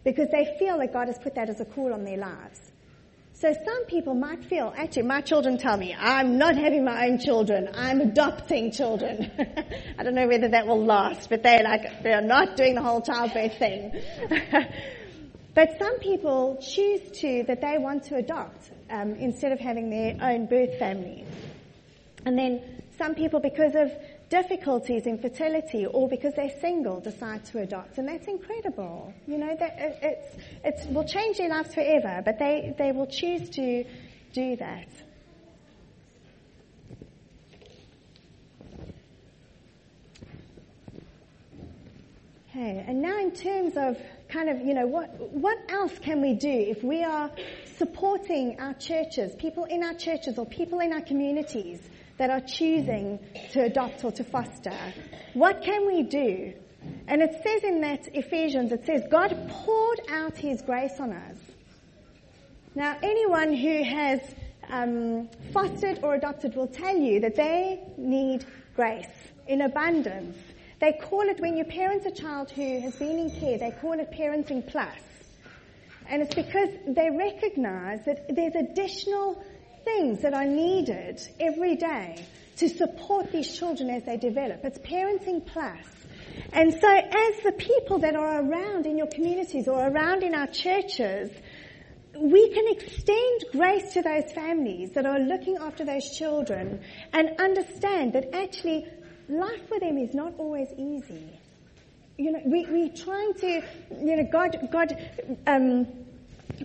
because 0.03 0.29
they 0.31 0.55
feel 0.57 0.77
that 0.79 0.93
God 0.93 1.07
has 1.07 1.17
put 1.19 1.35
that 1.35 1.49
as 1.49 1.59
a 1.59 1.65
call 1.65 1.93
on 1.93 2.03
their 2.03 2.17
lives. 2.17 2.59
So 3.33 3.53
some 3.53 3.85
people 3.85 4.15
might 4.15 4.43
feel, 4.43 4.73
actually, 4.75 5.03
my 5.03 5.21
children 5.21 5.57
tell 5.57 5.77
me, 5.77 5.95
I'm 5.97 6.37
not 6.37 6.57
having 6.57 6.83
my 6.83 7.07
own 7.07 7.19
children, 7.19 7.69
I'm 7.73 8.01
adopting 8.01 8.71
children. 8.71 9.31
I 9.97 10.03
don't 10.03 10.13
know 10.13 10.27
whether 10.27 10.49
that 10.49 10.67
will 10.67 10.83
last, 10.83 11.29
but 11.29 11.41
they're 11.41 11.63
like, 11.63 12.03
they're 12.03 12.21
not 12.21 12.57
doing 12.57 12.75
the 12.75 12.81
whole 12.81 13.01
childbirth 13.01 13.57
thing. 13.57 13.93
but 15.55 15.69
some 15.79 15.99
people 15.99 16.57
choose 16.61 16.99
to, 17.21 17.43
that 17.47 17.61
they 17.61 17.77
want 17.77 18.03
to 18.05 18.15
adopt 18.15 18.71
um, 18.89 19.13
instead 19.13 19.53
of 19.53 19.59
having 19.59 19.89
their 19.89 20.17
own 20.21 20.45
birth 20.47 20.77
family. 20.77 21.23
And 22.29 22.38
then 22.38 22.62
some 22.95 23.15
people, 23.15 23.39
because 23.39 23.74
of 23.74 23.91
difficulties 24.29 25.07
in 25.07 25.17
fertility 25.17 25.88
or 25.88 26.07
because 26.07 26.36
they're 26.36 26.59
single, 26.62 27.00
decide 27.00 27.43
to 27.45 27.57
adopt. 27.57 27.98
And 27.98 28.07
that's 28.07 28.27
incredible. 28.27 29.12
You 29.25 29.39
know, 29.39 29.55
that 29.59 29.75
it's, 30.03 30.38
it's, 30.63 30.86
will 30.93 31.05
change 31.05 31.38
their 31.38 31.50
lives 31.50 31.74
forever, 31.74 32.21
but 32.24 32.38
they, 32.38 32.75
they 32.77 32.91
will 32.91 33.07
choose 33.07 33.50
to 33.50 33.83
do 34.31 34.55
that. 34.57 34.88
Okay, 42.51 42.86
and 42.88 43.01
now 43.01 43.17
in 43.17 43.31
terms 43.31 43.74
of 43.75 43.98
kind 44.27 44.50
of, 44.50 44.62
you 44.62 44.75
know, 44.75 44.86
what, 44.86 45.19
what 45.31 45.57
else 45.69 45.98
can 45.98 46.21
we 46.21 46.36
do 46.36 46.48
if 46.48 46.83
we 46.83 47.03
are 47.03 47.31
supporting 47.77 48.59
our 48.59 48.75
churches, 48.75 49.33
people 49.39 49.63
in 49.63 49.83
our 49.83 49.95
churches 49.95 50.38
or 50.38 50.45
people 50.45 50.79
in 50.81 50.93
our 50.93 51.01
communities 51.01 51.79
that 52.19 52.29
are 52.29 52.41
choosing 52.41 53.17
to 53.53 53.63
adopt 53.63 54.03
or 54.03 54.11
to 54.11 54.23
foster. 54.23 54.77
What 55.33 55.63
can 55.63 55.88
we 55.88 56.03
do? 56.03 56.53
And 57.07 57.21
it 57.21 57.31
says 57.43 57.63
in 57.63 57.81
that 57.81 58.13
Ephesians, 58.13 58.71
it 58.71 58.85
says, 58.85 59.03
God 59.09 59.35
poured 59.49 60.01
out 60.09 60.38
His 60.38 60.61
grace 60.61 60.99
on 60.99 61.13
us. 61.13 61.38
Now, 62.75 62.97
anyone 63.01 63.53
who 63.53 63.83
has 63.83 64.19
um, 64.69 65.29
fostered 65.53 65.99
or 66.03 66.13
adopted 66.15 66.55
will 66.55 66.67
tell 66.67 66.95
you 66.95 67.21
that 67.21 67.35
they 67.35 67.81
need 67.97 68.45
grace 68.75 69.07
in 69.47 69.61
abundance. 69.61 70.38
They 70.79 70.93
call 70.93 71.21
it, 71.21 71.39
when 71.39 71.57
you 71.57 71.63
parent 71.63 72.05
a 72.05 72.11
child 72.11 72.51
who 72.51 72.79
has 72.81 72.95
been 72.95 73.17
in 73.17 73.31
care, 73.31 73.57
they 73.57 73.71
call 73.81 73.93
it 73.99 74.11
parenting 74.11 74.65
plus. 74.67 74.99
And 76.07 76.21
it's 76.21 76.35
because 76.35 76.69
they 76.88 77.09
recognize 77.09 78.03
that 78.05 78.33
there's 78.33 78.55
additional 78.55 79.43
things 79.89 80.22
that 80.22 80.34
are 80.34 80.46
needed 80.46 81.19
every 81.39 81.75
day 81.75 82.25
to 82.58 82.69
support 82.69 83.31
these 83.31 83.58
children 83.58 83.89
as 83.89 84.03
they 84.03 84.17
develop. 84.17 84.63
It's 84.63 84.79
parenting 84.79 85.46
plus. 85.46 85.86
And 86.53 86.74
so 86.74 86.89
as 86.89 87.43
the 87.43 87.53
people 87.58 88.00
that 88.00 88.15
are 88.15 88.41
around 88.41 88.86
in 88.86 88.98
your 88.98 89.08
communities 89.08 89.67
or 89.67 89.88
around 89.88 90.24
in 90.24 90.36
our 90.36 90.48
churches, 90.48 91.31
we 92.17 92.50
can 92.50 92.65
extend 92.67 93.46
grace 93.51 93.93
to 93.93 94.01
those 94.01 94.31
families 94.34 94.91
that 94.91 95.05
are 95.05 95.19
looking 95.19 95.58
after 95.58 95.86
those 95.86 96.10
children 96.17 96.81
and 97.13 97.39
understand 97.39 98.13
that 98.13 98.34
actually 98.34 98.86
life 99.29 99.67
for 99.67 99.79
them 99.79 99.98
is 99.98 100.13
not 100.13 100.34
always 100.38 100.69
easy. 100.77 101.29
You 102.17 102.34
know, 102.34 102.41
we, 102.46 102.65
we're 102.65 102.93
trying 102.93 103.34
to, 103.36 103.63
you 104.01 104.15
know, 104.17 104.27
God, 104.29 104.58
God, 104.72 104.98
um, 105.48 105.88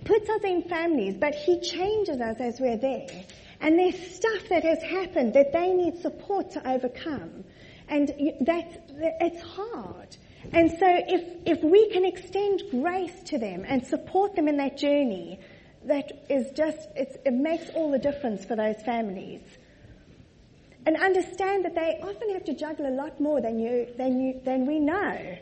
puts 0.04 0.28
us 0.28 0.42
in 0.44 0.62
families, 0.62 1.16
but 1.16 1.34
He 1.34 1.60
changes 1.60 2.20
us 2.20 2.36
as 2.40 2.60
we're 2.60 2.76
there. 2.76 3.24
And 3.60 3.78
there's 3.78 3.98
stuff 4.14 4.48
that 4.50 4.64
has 4.64 4.82
happened 4.82 5.34
that 5.34 5.52
they 5.52 5.72
need 5.72 5.98
support 6.02 6.50
to 6.52 6.68
overcome. 6.68 7.44
And 7.88 8.12
that's, 8.40 8.76
it's 9.20 9.42
hard. 9.42 10.16
And 10.52 10.70
so 10.70 10.86
if, 10.86 11.22
if 11.46 11.62
we 11.64 11.90
can 11.90 12.04
extend 12.04 12.62
grace 12.70 13.22
to 13.26 13.38
them 13.38 13.64
and 13.66 13.86
support 13.86 14.36
them 14.36 14.48
in 14.48 14.56
that 14.58 14.76
journey, 14.76 15.40
that 15.84 16.26
is 16.28 16.50
just, 16.52 16.88
it 16.94 17.32
makes 17.32 17.70
all 17.70 17.90
the 17.90 17.98
difference 17.98 18.44
for 18.44 18.56
those 18.56 18.80
families. 18.82 19.42
and 20.86 20.96
understand 20.96 21.64
that 21.64 21.74
they 21.74 21.98
often 22.02 22.30
have 22.30 22.44
to 22.44 22.54
juggle 22.54 22.86
a 22.86 22.94
lot 22.94 23.20
more 23.20 23.40
than 23.40 23.58
you, 23.58 23.86
than 23.96 24.20
you, 24.20 24.40
than 24.44 24.66
we 24.66 24.78
know. 24.78 25.38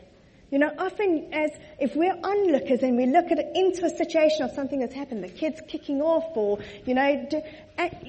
You 0.53 0.59
know, 0.59 0.71
often 0.77 1.33
as 1.33 1.49
if 1.79 1.95
we're 1.95 2.15
onlookers 2.23 2.83
and 2.83 2.95
we 2.95 3.07
look 3.07 3.31
at 3.31 3.39
into 3.55 3.85
a 3.85 3.89
situation 3.89 4.43
of 4.43 4.51
something 4.51 4.79
that's 4.79 4.93
happened, 4.93 5.23
the 5.23 5.29
kid's 5.29 5.59
kicking 5.67 5.99
off 5.99 6.37
or, 6.37 6.59
you 6.85 6.93
know, 6.93 7.25
do, 7.27 7.41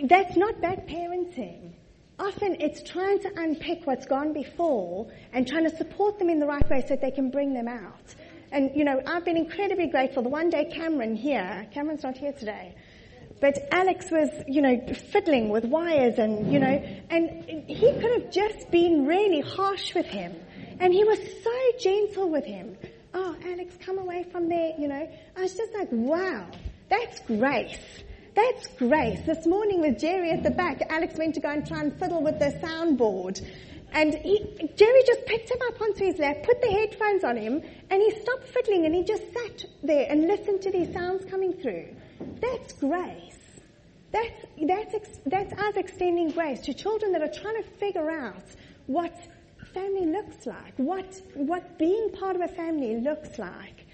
that's 0.07 0.37
not 0.37 0.61
bad 0.61 0.87
parenting. 0.87 1.73
Often 2.19 2.59
it's 2.61 2.83
trying 2.83 3.21
to 3.21 3.33
unpick 3.35 3.87
what's 3.87 4.05
gone 4.05 4.35
before 4.35 5.11
and 5.33 5.49
trying 5.49 5.65
to 5.65 5.75
support 5.75 6.19
them 6.19 6.29
in 6.29 6.39
the 6.39 6.45
right 6.45 6.69
way 6.69 6.83
so 6.83 6.89
that 6.89 7.01
they 7.01 7.13
can 7.13 7.31
bring 7.31 7.55
them 7.55 7.67
out. 7.67 8.15
And, 8.53 8.77
you 8.77 8.85
know, 8.85 9.01
I've 9.07 9.25
been 9.25 9.39
incredibly 9.39 9.87
grateful. 9.87 10.23
The 10.23 10.29
one 10.29 10.51
day 10.51 10.67
Cameron 10.67 11.17
here, 11.17 11.67
Cameron's 11.73 12.03
not 12.03 12.19
here 12.19 12.35
today, 12.35 12.75
but 13.41 13.57
Alex 13.73 14.11
was, 14.11 14.29
you 14.47 14.61
know, 14.61 14.79
fiddling 15.13 15.49
with 15.49 15.65
wires 15.65 16.19
and, 16.19 16.53
you 16.53 16.59
know, 16.59 16.83
and 17.09 17.43
he 17.71 17.91
could 17.91 18.23
have 18.23 18.31
just 18.31 18.71
been 18.71 19.07
really 19.07 19.41
harsh 19.41 19.95
with 19.95 20.05
him. 20.05 20.37
And 20.81 20.93
he 20.93 21.05
was 21.05 21.19
so 21.43 21.79
gentle 21.81 22.31
with 22.31 22.45
him. 22.45 22.77
Oh, 23.13 23.37
Alex, 23.47 23.75
come 23.81 23.99
away 23.99 24.25
from 24.31 24.49
there, 24.49 24.73
you 24.79 24.89
know. 24.89 25.09
I 25.37 25.41
was 25.41 25.55
just 25.55 25.73
like, 25.75 25.89
wow, 25.93 26.47
that's 26.89 27.21
grace. 27.21 27.79
That's 28.35 28.67
grace. 28.77 29.21
This 29.25 29.47
morning 29.47 29.81
with 29.81 30.01
Jerry 30.01 30.31
at 30.31 30.43
the 30.43 30.51
back, 30.51 30.83
Alex 30.91 31.17
went 31.17 31.35
to 31.37 31.41
go 31.41 31.51
and 31.51 31.67
try 31.67 31.81
and 31.81 31.97
fiddle 31.97 32.23
with 32.23 32.41
the 32.41 32.47
soundboard. 32.61 33.41
And 33.93 34.13
he, 34.13 34.41
Jerry 34.75 35.03
just 35.07 35.25
picked 35.25 35.51
him 35.51 35.59
up 35.69 35.81
onto 35.81 36.05
his 36.05 36.19
lap, 36.19 36.43
put 36.43 36.61
the 36.61 36.67
headphones 36.69 37.23
on 37.23 37.37
him, 37.37 37.63
and 37.91 38.03
he 38.03 38.11
stopped 38.23 38.49
fiddling 38.49 38.87
and 38.87 38.95
he 38.95 39.05
just 39.05 39.23
sat 39.33 39.65
there 39.85 40.07
and 40.11 40.27
listened 40.27 40.63
to 40.63 40.73
these 40.73 40.93
sounds 40.93 41.25
coming 41.31 41.53
through. 41.53 41.87
That's 42.41 42.73
grace. 42.73 43.39
That's, 44.11 44.47
that's, 44.61 45.19
that's 45.27 45.53
us 45.53 45.77
extending 45.77 46.31
grace 46.31 46.61
to 46.63 46.75
children 46.75 47.13
that 47.13 47.23
are 47.23 47.41
trying 47.41 47.63
to 47.63 47.69
figure 47.79 48.11
out 48.11 48.45
what 48.87 49.17
family 49.75 50.07
looks 50.07 50.47
like, 50.47 50.73
what, 50.77 51.21
what 51.35 51.79
being 51.79 52.11
part 52.13 52.37
of 52.37 52.43
a 52.43 52.49
family 52.49 52.97
looks 53.01 53.39
like. 53.39 53.87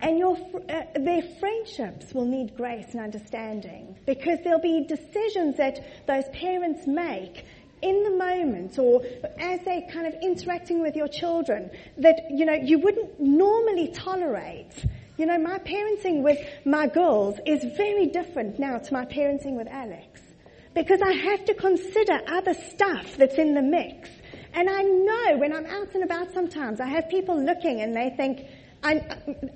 And 0.00 0.18
your, 0.18 0.36
uh, 0.68 0.82
their 0.94 1.22
friendships 1.40 2.12
will 2.12 2.26
need 2.26 2.56
grace 2.56 2.88
and 2.92 3.00
understanding 3.00 3.96
because 4.04 4.40
there'll 4.44 4.60
be 4.60 4.84
decisions 4.86 5.56
that 5.56 6.06
those 6.06 6.24
parents 6.34 6.86
make 6.86 7.44
in 7.80 8.02
the 8.02 8.10
moment 8.10 8.78
or 8.78 9.02
as 9.38 9.60
they're 9.64 9.88
kind 9.90 10.06
of 10.06 10.14
interacting 10.22 10.82
with 10.82 10.96
your 10.96 11.08
children 11.08 11.70
that, 11.98 12.30
you 12.30 12.44
know, 12.44 12.54
you 12.54 12.78
wouldn't 12.78 13.18
normally 13.18 13.88
tolerate. 13.88 14.84
You 15.16 15.26
know, 15.26 15.38
my 15.38 15.58
parenting 15.58 16.22
with 16.22 16.38
my 16.66 16.88
girls 16.88 17.38
is 17.46 17.64
very 17.76 18.06
different 18.06 18.58
now 18.58 18.78
to 18.78 18.92
my 18.92 19.06
parenting 19.06 19.56
with 19.56 19.68
Alex 19.68 20.20
because 20.76 21.00
I 21.00 21.12
have 21.12 21.46
to 21.46 21.54
consider 21.54 22.20
other 22.28 22.52
stuff 22.52 23.16
that's 23.16 23.36
in 23.36 23.54
the 23.54 23.62
mix. 23.62 24.10
And 24.52 24.68
I 24.68 24.82
know 24.82 25.38
when 25.38 25.54
I'm 25.54 25.64
out 25.64 25.94
and 25.94 26.04
about 26.04 26.34
sometimes, 26.34 26.80
I 26.80 26.86
have 26.86 27.08
people 27.08 27.42
looking 27.42 27.80
and 27.80 27.96
they 27.96 28.12
think, 28.14 28.42
I'm, 28.82 29.00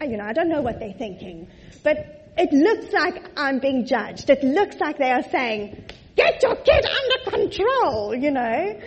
you 0.00 0.16
know, 0.16 0.24
I 0.24 0.32
don't 0.32 0.48
know 0.48 0.62
what 0.62 0.80
they're 0.80 0.94
thinking, 0.94 1.46
but 1.84 2.32
it 2.38 2.52
looks 2.52 2.92
like 2.94 3.38
I'm 3.38 3.58
being 3.58 3.84
judged. 3.84 4.30
It 4.30 4.42
looks 4.42 4.76
like 4.80 4.96
they 4.96 5.10
are 5.10 5.22
saying, 5.30 5.84
get 6.16 6.42
your 6.42 6.56
kid 6.56 6.86
under 6.86 7.30
control, 7.30 8.14
you 8.14 8.30
know. 8.30 8.80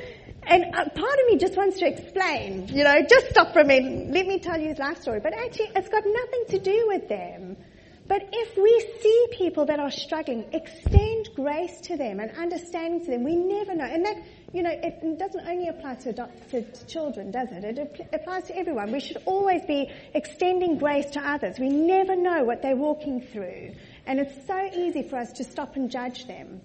And 0.45 0.63
uh, 0.75 0.89
part 0.89 1.19
of 1.19 1.27
me 1.29 1.37
just 1.37 1.55
wants 1.55 1.77
to 1.79 1.87
explain, 1.87 2.67
you 2.67 2.83
know, 2.83 2.95
just 3.07 3.29
stop 3.29 3.53
for 3.53 3.59
a 3.59 3.65
minute, 3.65 4.09
let 4.09 4.25
me 4.25 4.39
tell 4.39 4.59
you 4.59 4.69
his 4.69 4.79
life 4.79 4.99
story. 5.01 5.19
But 5.19 5.33
actually, 5.33 5.69
it's 5.75 5.87
got 5.87 6.03
nothing 6.03 6.45
to 6.49 6.59
do 6.59 6.85
with 6.87 7.07
them. 7.07 7.57
But 8.05 8.27
if 8.33 8.57
we 8.57 8.85
see 9.01 9.27
people 9.31 9.65
that 9.65 9.79
are 9.79 9.91
struggling, 9.91 10.45
extend 10.51 11.29
grace 11.35 11.79
to 11.81 11.95
them 11.95 12.19
and 12.19 12.31
understanding 12.37 12.99
to 13.05 13.11
them. 13.11 13.23
We 13.23 13.35
never 13.37 13.73
know. 13.73 13.85
And 13.85 14.05
that, 14.05 14.17
you 14.51 14.61
know, 14.61 14.71
it 14.71 15.17
doesn't 15.17 15.47
only 15.47 15.69
apply 15.69 15.95
to, 15.95 16.13
to, 16.13 16.61
to 16.63 16.85
children, 16.85 17.31
does 17.31 17.47
it? 17.51 17.63
It 17.63 18.09
applies 18.11 18.45
to 18.45 18.57
everyone. 18.57 18.91
We 18.91 18.99
should 18.99 19.21
always 19.25 19.63
be 19.65 19.89
extending 20.13 20.79
grace 20.79 21.09
to 21.11 21.21
others. 21.21 21.59
We 21.59 21.69
never 21.69 22.15
know 22.15 22.43
what 22.43 22.61
they're 22.61 22.75
walking 22.75 23.21
through. 23.21 23.73
And 24.05 24.19
it's 24.19 24.47
so 24.47 24.69
easy 24.75 25.03
for 25.03 25.15
us 25.15 25.31
to 25.33 25.45
stop 25.45 25.77
and 25.77 25.89
judge 25.89 26.27
them. 26.27 26.59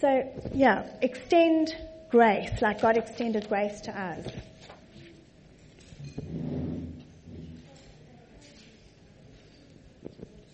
So, 0.00 0.30
yeah, 0.52 0.90
extend 1.00 1.74
grace 2.10 2.60
like 2.60 2.82
God 2.82 2.98
extended 2.98 3.48
grace 3.48 3.80
to 3.82 3.98
us. 3.98 4.26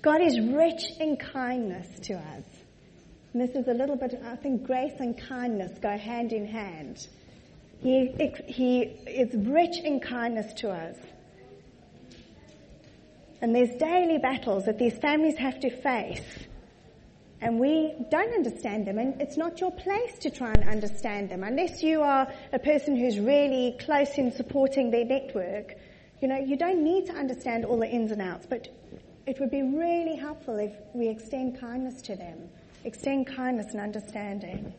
God 0.02 0.20
is 0.20 0.38
rich 0.40 0.90
in 0.98 1.16
kindness 1.16 1.86
to 2.00 2.14
us. 2.14 2.44
And 3.32 3.40
this 3.40 3.54
is 3.54 3.68
a 3.68 3.72
little 3.72 3.96
bit, 3.96 4.20
I 4.24 4.34
think 4.34 4.64
grace 4.64 4.94
and 4.98 5.16
kindness 5.16 5.78
go 5.80 5.96
hand 5.96 6.32
in 6.32 6.44
hand. 6.44 7.06
He, 7.80 8.12
he 8.46 8.80
is 9.06 9.32
rich 9.34 9.78
in 9.78 10.00
kindness 10.00 10.52
to 10.54 10.70
us. 10.70 10.96
And 13.40 13.54
there's 13.54 13.74
daily 13.76 14.18
battles 14.18 14.66
that 14.66 14.78
these 14.78 14.98
families 14.98 15.36
have 15.38 15.60
to 15.60 15.70
face. 15.70 16.46
And 17.40 17.58
we 17.58 17.94
don't 18.10 18.34
understand 18.34 18.86
them, 18.86 18.98
and 18.98 19.20
it's 19.20 19.36
not 19.36 19.60
your 19.60 19.72
place 19.72 20.16
to 20.20 20.30
try 20.30 20.52
and 20.52 20.68
understand 20.68 21.28
them 21.28 21.42
unless 21.42 21.82
you 21.82 22.02
are 22.02 22.32
a 22.52 22.58
person 22.58 22.96
who's 22.96 23.18
really 23.18 23.76
close 23.80 24.16
in 24.16 24.30
supporting 24.32 24.92
their 24.92 25.04
network. 25.04 25.74
You 26.20 26.28
know, 26.28 26.38
you 26.38 26.56
don't 26.56 26.84
need 26.84 27.06
to 27.06 27.12
understand 27.12 27.64
all 27.64 27.78
the 27.78 27.88
ins 27.88 28.12
and 28.12 28.22
outs, 28.22 28.46
but 28.48 28.68
it 29.26 29.38
would 29.38 29.50
be 29.50 29.62
really 29.62 30.16
helpful 30.16 30.58
if 30.58 30.72
we 30.94 31.08
extend 31.08 31.60
kindness 31.60 32.02
to 32.02 32.16
them, 32.16 32.48
extend 32.84 33.26
kindness 33.26 33.72
and 33.72 33.80
understanding. 33.80 34.72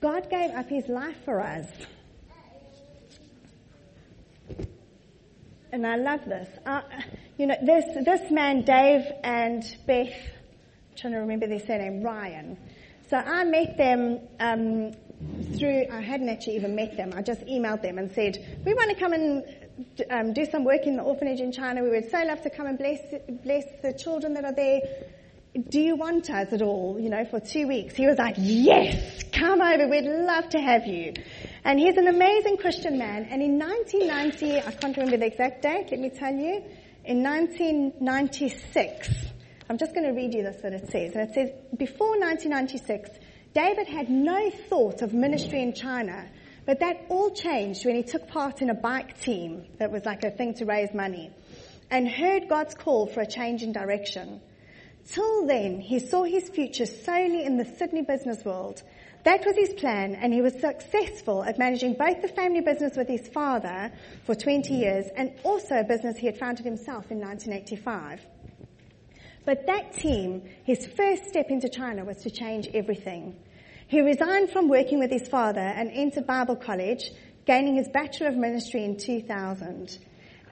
God 0.00 0.28
gave 0.28 0.50
up 0.50 0.68
his 0.68 0.86
life 0.88 1.16
for 1.24 1.40
us. 1.40 1.66
And 5.72 5.86
I 5.86 5.96
love 5.96 6.24
this. 6.26 6.48
Uh, 6.66 6.82
you 7.38 7.46
know, 7.46 7.56
this, 7.62 7.84
this 8.04 8.30
man, 8.30 8.62
Dave 8.62 9.10
and 9.24 9.64
Beth, 9.86 10.12
I'm 10.12 10.96
trying 10.96 11.14
to 11.14 11.18
remember 11.20 11.48
their 11.48 11.58
surname, 11.58 12.02
Ryan. 12.02 12.56
So 13.08 13.16
I 13.16 13.44
met 13.44 13.76
them 13.76 14.20
um, 14.38 14.92
through, 15.58 15.86
I 15.90 16.00
hadn't 16.00 16.28
actually 16.28 16.56
even 16.56 16.74
met 16.74 16.96
them. 16.96 17.12
I 17.14 17.22
just 17.22 17.40
emailed 17.42 17.82
them 17.82 17.98
and 17.98 18.10
said, 18.12 18.62
we 18.64 18.74
want 18.74 18.90
to 18.90 18.96
come 18.96 19.12
and 19.12 19.44
um, 20.10 20.32
do 20.32 20.44
some 20.44 20.64
work 20.64 20.86
in 20.86 20.96
the 20.96 21.02
orphanage 21.02 21.40
in 21.40 21.52
China. 21.52 21.82
We 21.82 21.90
would 21.90 22.10
so 22.10 22.22
love 22.24 22.42
to 22.42 22.50
come 22.50 22.66
and 22.66 22.78
bless, 22.78 23.00
bless 23.42 23.64
the 23.82 23.92
children 23.92 24.34
that 24.34 24.44
are 24.44 24.52
there. 24.52 24.80
Do 25.68 25.80
you 25.80 25.94
want 25.94 26.30
us 26.30 26.52
at 26.52 26.62
all, 26.62 26.98
you 26.98 27.08
know, 27.08 27.24
for 27.24 27.38
two 27.38 27.68
weeks? 27.68 27.94
He 27.94 28.06
was 28.06 28.18
like, 28.18 28.34
yes, 28.38 29.22
come 29.32 29.60
over. 29.60 29.86
We'd 29.88 30.04
love 30.04 30.48
to 30.50 30.58
have 30.58 30.86
you. 30.86 31.14
And 31.64 31.78
he's 31.78 31.96
an 31.96 32.08
amazing 32.08 32.56
Christian 32.56 32.98
man. 32.98 33.28
And 33.30 33.40
in 33.40 33.58
1990, 33.58 34.58
I 34.66 34.72
can't 34.72 34.96
remember 34.96 35.16
the 35.16 35.26
exact 35.26 35.62
date, 35.62 35.88
let 35.90 36.00
me 36.00 36.10
tell 36.10 36.34
you, 36.34 36.64
in 37.04 37.22
1996, 37.22 39.08
I'm 39.70 39.78
just 39.78 39.94
going 39.94 40.06
to 40.06 40.12
read 40.12 40.34
you 40.34 40.42
this 40.42 40.62
what 40.62 40.72
it 40.72 40.90
says. 40.90 41.14
And 41.14 41.28
it 41.28 41.34
says, 41.34 41.50
before 41.76 42.18
1996, 42.18 43.10
David 43.54 43.86
had 43.86 44.10
no 44.10 44.50
thought 44.50 45.00
of 45.00 45.14
ministry 45.14 45.62
in 45.62 45.74
China, 45.74 46.28
but 46.66 46.80
that 46.80 47.06
all 47.08 47.30
changed 47.30 47.86
when 47.86 47.94
he 47.94 48.02
took 48.02 48.26
part 48.26 48.62
in 48.62 48.68
a 48.68 48.74
bike 48.74 49.20
team 49.20 49.64
that 49.78 49.92
was 49.92 50.04
like 50.04 50.24
a 50.24 50.32
thing 50.32 50.54
to 50.54 50.64
raise 50.64 50.92
money 50.92 51.30
and 51.88 52.08
heard 52.08 52.48
God's 52.48 52.74
call 52.74 53.06
for 53.06 53.20
a 53.20 53.26
change 53.26 53.62
in 53.62 53.70
direction. 53.70 54.40
Till 55.06 55.46
then, 55.46 55.78
he 55.78 56.00
saw 56.00 56.24
his 56.24 56.48
future 56.48 56.86
solely 56.86 57.44
in 57.44 57.56
the 57.56 57.64
Sydney 57.64 58.02
business 58.02 58.44
world. 58.44 58.82
That 59.22 59.46
was 59.46 59.54
his 59.54 59.72
plan, 59.74 60.16
and 60.16 60.34
he 60.34 60.42
was 60.42 60.54
successful 60.60 61.44
at 61.44 61.56
managing 61.56 61.94
both 61.94 62.22
the 62.22 62.28
family 62.28 62.60
business 62.60 62.96
with 62.96 63.06
his 63.06 63.28
father 63.28 63.92
for 64.24 64.34
20 64.34 64.74
years 64.74 65.06
and 65.16 65.32
also 65.44 65.76
a 65.76 65.84
business 65.84 66.16
he 66.16 66.26
had 66.26 66.38
founded 66.38 66.64
himself 66.64 67.12
in 67.12 67.20
1985. 67.20 68.20
But 69.44 69.66
that 69.66 69.92
team, 69.92 70.42
his 70.64 70.86
first 70.86 71.26
step 71.26 71.50
into 71.50 71.68
China 71.68 72.04
was 72.04 72.18
to 72.22 72.30
change 72.30 72.68
everything. 72.72 73.36
He 73.86 74.00
resigned 74.00 74.50
from 74.50 74.68
working 74.68 74.98
with 74.98 75.10
his 75.10 75.28
father 75.28 75.60
and 75.60 75.90
entered 75.90 76.26
Bible 76.26 76.56
college, 76.56 77.10
gaining 77.44 77.76
his 77.76 77.88
Bachelor 77.88 78.28
of 78.28 78.36
Ministry 78.36 78.84
in 78.84 78.96
2000. 78.96 79.98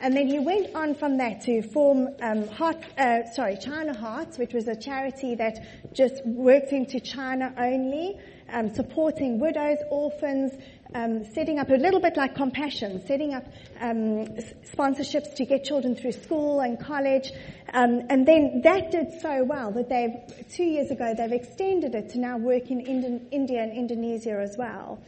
And 0.02 0.16
then 0.16 0.26
he 0.26 0.40
went 0.40 0.74
on 0.74 0.96
from 0.96 1.18
that 1.18 1.42
to 1.42 1.62
form 1.62 2.08
um, 2.20 2.48
Heart, 2.48 2.78
uh, 2.98 3.22
sorry, 3.36 3.56
China 3.56 3.96
Hearts, 3.96 4.36
which 4.36 4.52
was 4.52 4.66
a 4.66 4.74
charity 4.74 5.36
that 5.36 5.94
just 5.94 6.26
worked 6.26 6.72
into 6.72 6.98
China 6.98 7.54
only, 7.56 8.18
um, 8.52 8.74
supporting 8.74 9.38
widows, 9.38 9.78
orphans, 9.92 10.54
um, 10.92 11.24
setting 11.32 11.60
up 11.60 11.70
a 11.70 11.74
little 11.74 12.00
bit 12.00 12.16
like 12.16 12.34
compassion, 12.34 13.00
setting 13.06 13.32
up 13.32 13.44
um, 13.80 14.26
sponsorships 14.74 15.36
to 15.36 15.44
get 15.46 15.62
children 15.62 15.94
through 15.94 16.12
school 16.12 16.58
and 16.58 16.80
college, 16.80 17.30
um, 17.72 18.02
and 18.10 18.26
then 18.26 18.60
that 18.64 18.90
did 18.90 19.06
so 19.20 19.44
well 19.44 19.70
that 19.70 19.88
they've 19.88 20.48
two 20.50 20.64
years 20.64 20.90
ago 20.90 21.14
they've 21.16 21.30
extended 21.30 21.94
it 21.94 22.10
to 22.10 22.18
now 22.18 22.36
work 22.36 22.72
in 22.72 22.80
Indi- 22.80 23.24
India 23.30 23.62
and 23.62 23.72
Indonesia 23.72 24.40
as 24.40 24.56
well. 24.58 25.00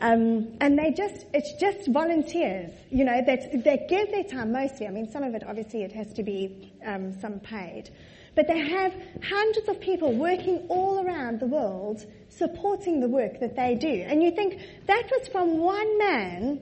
Um, 0.00 0.56
and 0.60 0.78
they 0.78 0.92
just, 0.92 1.26
it's 1.32 1.52
just 1.60 1.88
volunteers, 1.88 2.72
you 2.90 3.04
know, 3.04 3.20
that, 3.24 3.64
that 3.64 3.88
give 3.88 4.10
their 4.10 4.24
time 4.24 4.52
mostly. 4.52 4.86
I 4.86 4.90
mean, 4.90 5.10
some 5.10 5.22
of 5.22 5.34
it, 5.34 5.42
obviously, 5.46 5.82
it 5.82 5.92
has 5.92 6.12
to 6.14 6.22
be 6.22 6.72
um, 6.84 7.18
some 7.20 7.40
paid. 7.40 7.90
But 8.34 8.46
they 8.46 8.58
have 8.58 8.94
hundreds 9.22 9.68
of 9.68 9.80
people 9.80 10.12
working 10.12 10.66
all 10.68 11.04
around 11.04 11.40
the 11.40 11.46
world 11.46 12.06
supporting 12.28 13.00
the 13.00 13.08
work 13.08 13.40
that 13.40 13.56
they 13.56 13.74
do. 13.74 13.88
And 13.88 14.22
you 14.22 14.30
think, 14.30 14.60
that 14.86 15.10
was 15.10 15.26
from 15.28 15.58
one 15.58 15.98
man 15.98 16.60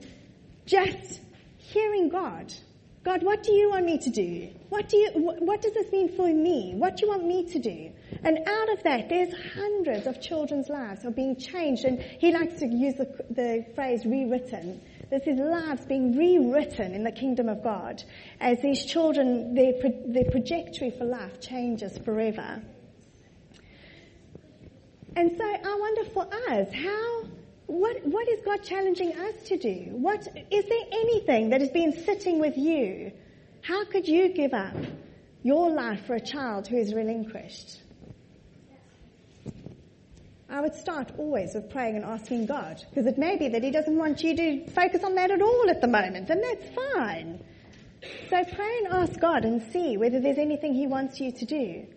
just 0.65 1.21
hearing 1.57 2.09
God. 2.09 2.51
God, 3.03 3.23
what 3.23 3.43
do 3.43 3.53
you 3.53 3.69
want 3.69 3.85
me 3.85 3.97
to 3.99 4.09
do? 4.09 4.49
What 4.69 4.89
do 4.89 4.97
you, 4.97 5.09
what 5.13 5.61
does 5.61 5.73
this 5.73 5.91
mean 5.91 6.09
for 6.09 6.27
me? 6.27 6.73
What 6.75 6.97
do 6.97 7.05
you 7.05 7.09
want 7.09 7.25
me 7.25 7.45
to 7.51 7.59
do? 7.59 7.91
And 8.27 8.39
out 8.45 8.73
of 8.73 8.83
that, 8.83 9.07
there's 9.07 9.33
hundreds 9.55 10.05
of 10.05 10.19
children's 10.19 10.67
lives 10.67 11.05
are 11.05 11.11
being 11.11 11.37
changed. 11.37 11.85
And 11.85 12.01
he 12.01 12.33
likes 12.33 12.59
to 12.59 12.67
use 12.67 12.95
the, 12.95 13.05
the 13.29 13.65
phrase 13.73 14.05
rewritten. 14.05 14.81
This 15.09 15.21
is 15.25 15.39
lives 15.39 15.85
being 15.85 16.17
rewritten 16.17 16.93
in 16.93 17.05
the 17.05 17.11
kingdom 17.13 17.47
of 17.47 17.63
God 17.63 18.03
as 18.41 18.61
these 18.61 18.83
children, 18.83 19.55
their, 19.55 19.71
their 20.07 20.29
trajectory 20.29 20.91
for 20.91 21.05
life 21.05 21.39
changes 21.39 21.97
forever. 21.99 22.61
And 25.15 25.31
so 25.37 25.45
I 25.45 25.77
wonder 25.79 26.03
for 26.11 26.27
us, 26.49 26.67
how 26.73 27.23
what, 27.67 28.05
what 28.05 28.27
is 28.27 28.41
God 28.43 28.61
challenging 28.61 29.13
us 29.17 29.35
to 29.45 29.57
do? 29.57 29.87
What, 29.91 30.27
is 30.51 30.65
there 30.65 30.85
anything 30.91 31.51
that 31.51 31.61
has 31.61 31.69
been 31.69 31.93
sitting 32.03 32.39
with 32.39 32.57
you? 32.57 33.13
How 33.61 33.85
could 33.85 34.05
you 34.05 34.33
give 34.33 34.53
up 34.53 34.75
your 35.43 35.69
life 35.71 36.05
for 36.05 36.15
a 36.15 36.21
child 36.21 36.67
who 36.67 36.75
is 36.75 36.93
relinquished? 36.93 37.86
I 40.49 40.61
would 40.61 40.75
start 40.75 41.11
always 41.17 41.53
with 41.53 41.69
praying 41.69 41.97
and 41.97 42.05
asking 42.05 42.45
God, 42.45 42.83
because 42.89 43.05
it 43.05 43.17
may 43.17 43.37
be 43.37 43.49
that 43.49 43.63
He 43.63 43.71
doesn't 43.71 43.97
want 43.97 44.23
you 44.23 44.35
to 44.35 44.67
focus 44.71 45.03
on 45.03 45.15
that 45.15 45.31
at 45.31 45.41
all 45.41 45.69
at 45.69 45.81
the 45.81 45.87
moment, 45.87 46.29
and 46.29 46.41
that's 46.43 46.75
fine. 46.75 47.43
So 48.29 48.43
pray 48.43 48.77
and 48.83 48.93
ask 48.93 49.19
God 49.19 49.43
and 49.43 49.61
see 49.73 49.97
whether 49.97 50.19
there's 50.19 50.37
anything 50.37 50.73
He 50.73 50.87
wants 50.87 51.19
you 51.19 51.31
to 51.31 51.45
do. 51.45 51.87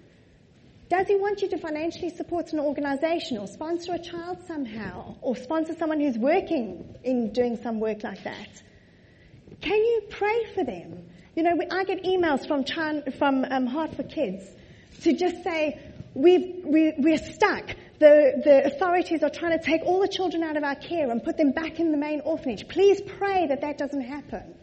Does 0.91 1.07
he 1.07 1.15
want 1.15 1.41
you 1.41 1.49
to 1.51 1.59
financially 1.59 2.11
support 2.11 2.53
an 2.53 2.59
organization 2.59 3.39
or 3.39 3.47
sponsor 3.47 3.95
a 3.95 3.99
child 4.01 4.39
somehow 4.49 5.15
or 5.23 5.37
sponsor 5.37 5.73
someone 5.79 6.01
who's 6.01 6.19
working 6.19 6.99
in 7.05 7.33
doing 7.33 7.57
some 7.63 7.79
work 7.79 8.03
like 8.03 8.25
that? 8.25 8.61
Can 9.61 9.79
you 9.79 10.03
pray 10.11 10.53
for 10.53 10.65
them? 10.65 11.09
You 11.37 11.45
know, 11.45 11.57
I 11.71 11.85
get 11.85 12.03
emails 12.03 12.45
from, 12.45 12.65
from 13.13 13.45
um, 13.45 13.67
Heart 13.67 13.95
for 13.95 14.03
Kids 14.03 14.45
to 15.03 15.13
just 15.13 15.45
say, 15.45 15.79
we 16.15 16.61
we, 16.65 16.93
we're 16.99 17.19
stuck. 17.19 17.71
The, 18.01 18.41
the 18.43 18.65
authorities 18.65 19.23
are 19.23 19.29
trying 19.29 19.59
to 19.59 19.63
take 19.63 19.83
all 19.85 20.01
the 20.01 20.09
children 20.09 20.43
out 20.43 20.57
of 20.57 20.65
our 20.65 20.75
care 20.75 21.11
and 21.11 21.23
put 21.23 21.37
them 21.37 21.53
back 21.53 21.79
in 21.79 21.93
the 21.93 21.99
main 21.99 22.23
orphanage. 22.23 22.67
Please 22.67 23.03
pray 23.03 23.47
that 23.47 23.61
that 23.61 23.77
doesn't 23.77 24.01
happen. 24.01 24.55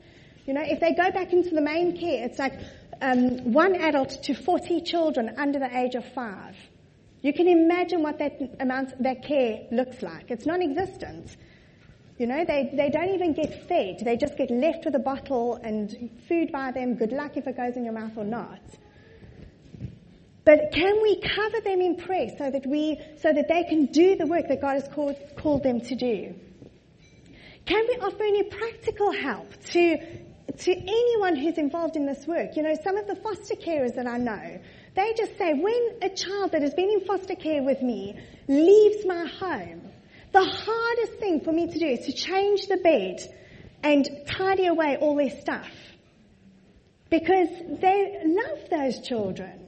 You 0.48 0.56
know, 0.56 0.64
if 0.64 0.80
they 0.80 0.94
go 0.94 1.12
back 1.12 1.34
into 1.34 1.52
the 1.52 1.62
main 1.62 1.96
care, 1.96 2.26
it's 2.26 2.40
like 2.40 2.60
um, 3.00 3.54
one 3.54 3.76
adult 3.76 4.24
to 4.24 4.34
40 4.34 4.82
children 4.82 5.36
under 5.38 5.60
the 5.60 5.78
age 5.78 5.94
of 5.94 6.04
five. 6.14 6.56
You 7.22 7.32
can 7.32 7.48
imagine 7.48 8.02
what 8.02 8.18
that 8.18 8.40
amount, 8.60 9.04
that 9.04 9.24
care 9.24 9.68
looks 9.72 10.02
like. 10.02 10.32
It's 10.32 10.48
non-existent. 10.48 11.38
You 12.18 12.26
know, 12.26 12.44
they, 12.44 12.72
they 12.74 12.90
don't 12.90 13.14
even 13.14 13.34
get 13.34 13.68
fed. 13.68 14.00
They 14.04 14.18
just 14.18 14.36
get 14.36 14.50
left 14.50 14.86
with 14.86 14.96
a 14.96 15.00
bottle 15.00 15.60
and 15.62 16.10
food 16.28 16.52
by 16.52 16.72
them. 16.72 16.96
Good 16.96 17.12
luck 17.12 17.38
if 17.38 17.46
it 17.46 17.56
goes 17.56 17.76
in 17.76 17.84
your 17.84 17.94
mouth 17.94 18.14
or 18.18 18.24
not. 18.24 18.62
But 20.48 20.72
can 20.72 21.02
we 21.02 21.20
cover 21.20 21.60
them 21.60 21.82
in 21.82 21.98
prayer 21.98 22.30
so 22.38 22.50
that 22.50 22.66
we, 22.66 23.02
so 23.22 23.34
that 23.34 23.50
they 23.50 23.66
can 23.66 23.88
do 23.88 24.16
the 24.16 24.26
work 24.26 24.48
that 24.48 24.62
God 24.62 24.76
has 24.76 24.88
called, 24.88 25.18
called 25.36 25.64
them 25.64 25.82
to 25.82 25.96
do? 25.96 26.34
Can 27.66 27.86
we 27.90 27.98
offer 28.02 28.24
any 28.24 28.44
practical 28.44 29.12
help 29.12 29.52
to 29.72 29.98
to 30.60 30.72
anyone 30.72 31.36
who's 31.36 31.58
involved 31.58 31.98
in 31.98 32.06
this 32.06 32.26
work. 32.26 32.56
You 32.56 32.64
know, 32.64 32.76
some 32.82 32.96
of 32.96 33.06
the 33.06 33.18
foster 33.18 33.56
carers 33.56 33.96
that 33.96 34.08
I 34.08 34.18
know, 34.18 34.60
they 34.96 35.14
just 35.18 35.38
say, 35.38 35.54
when 35.54 35.98
a 36.02 36.10
child 36.10 36.54
that 36.54 36.62
has 36.62 36.74
been 36.74 36.90
in 36.90 37.06
foster 37.06 37.36
care 37.36 37.62
with 37.62 37.82
me 37.82 38.18
leaves 38.48 39.06
my 39.06 39.28
home, 39.28 39.82
the 40.32 40.44
hardest 40.44 41.20
thing 41.20 41.42
for 41.42 41.52
me 41.52 41.68
to 41.68 41.78
do 41.78 41.86
is 41.86 42.06
to 42.06 42.14
change 42.14 42.68
the 42.68 42.78
bed 42.78 43.20
and 43.84 44.08
tidy 44.26 44.68
away 44.68 44.98
all 44.98 45.18
their 45.18 45.38
stuff. 45.42 45.70
Because 47.10 47.50
they 47.82 48.22
love 48.24 48.70
those 48.70 49.06
children. 49.06 49.67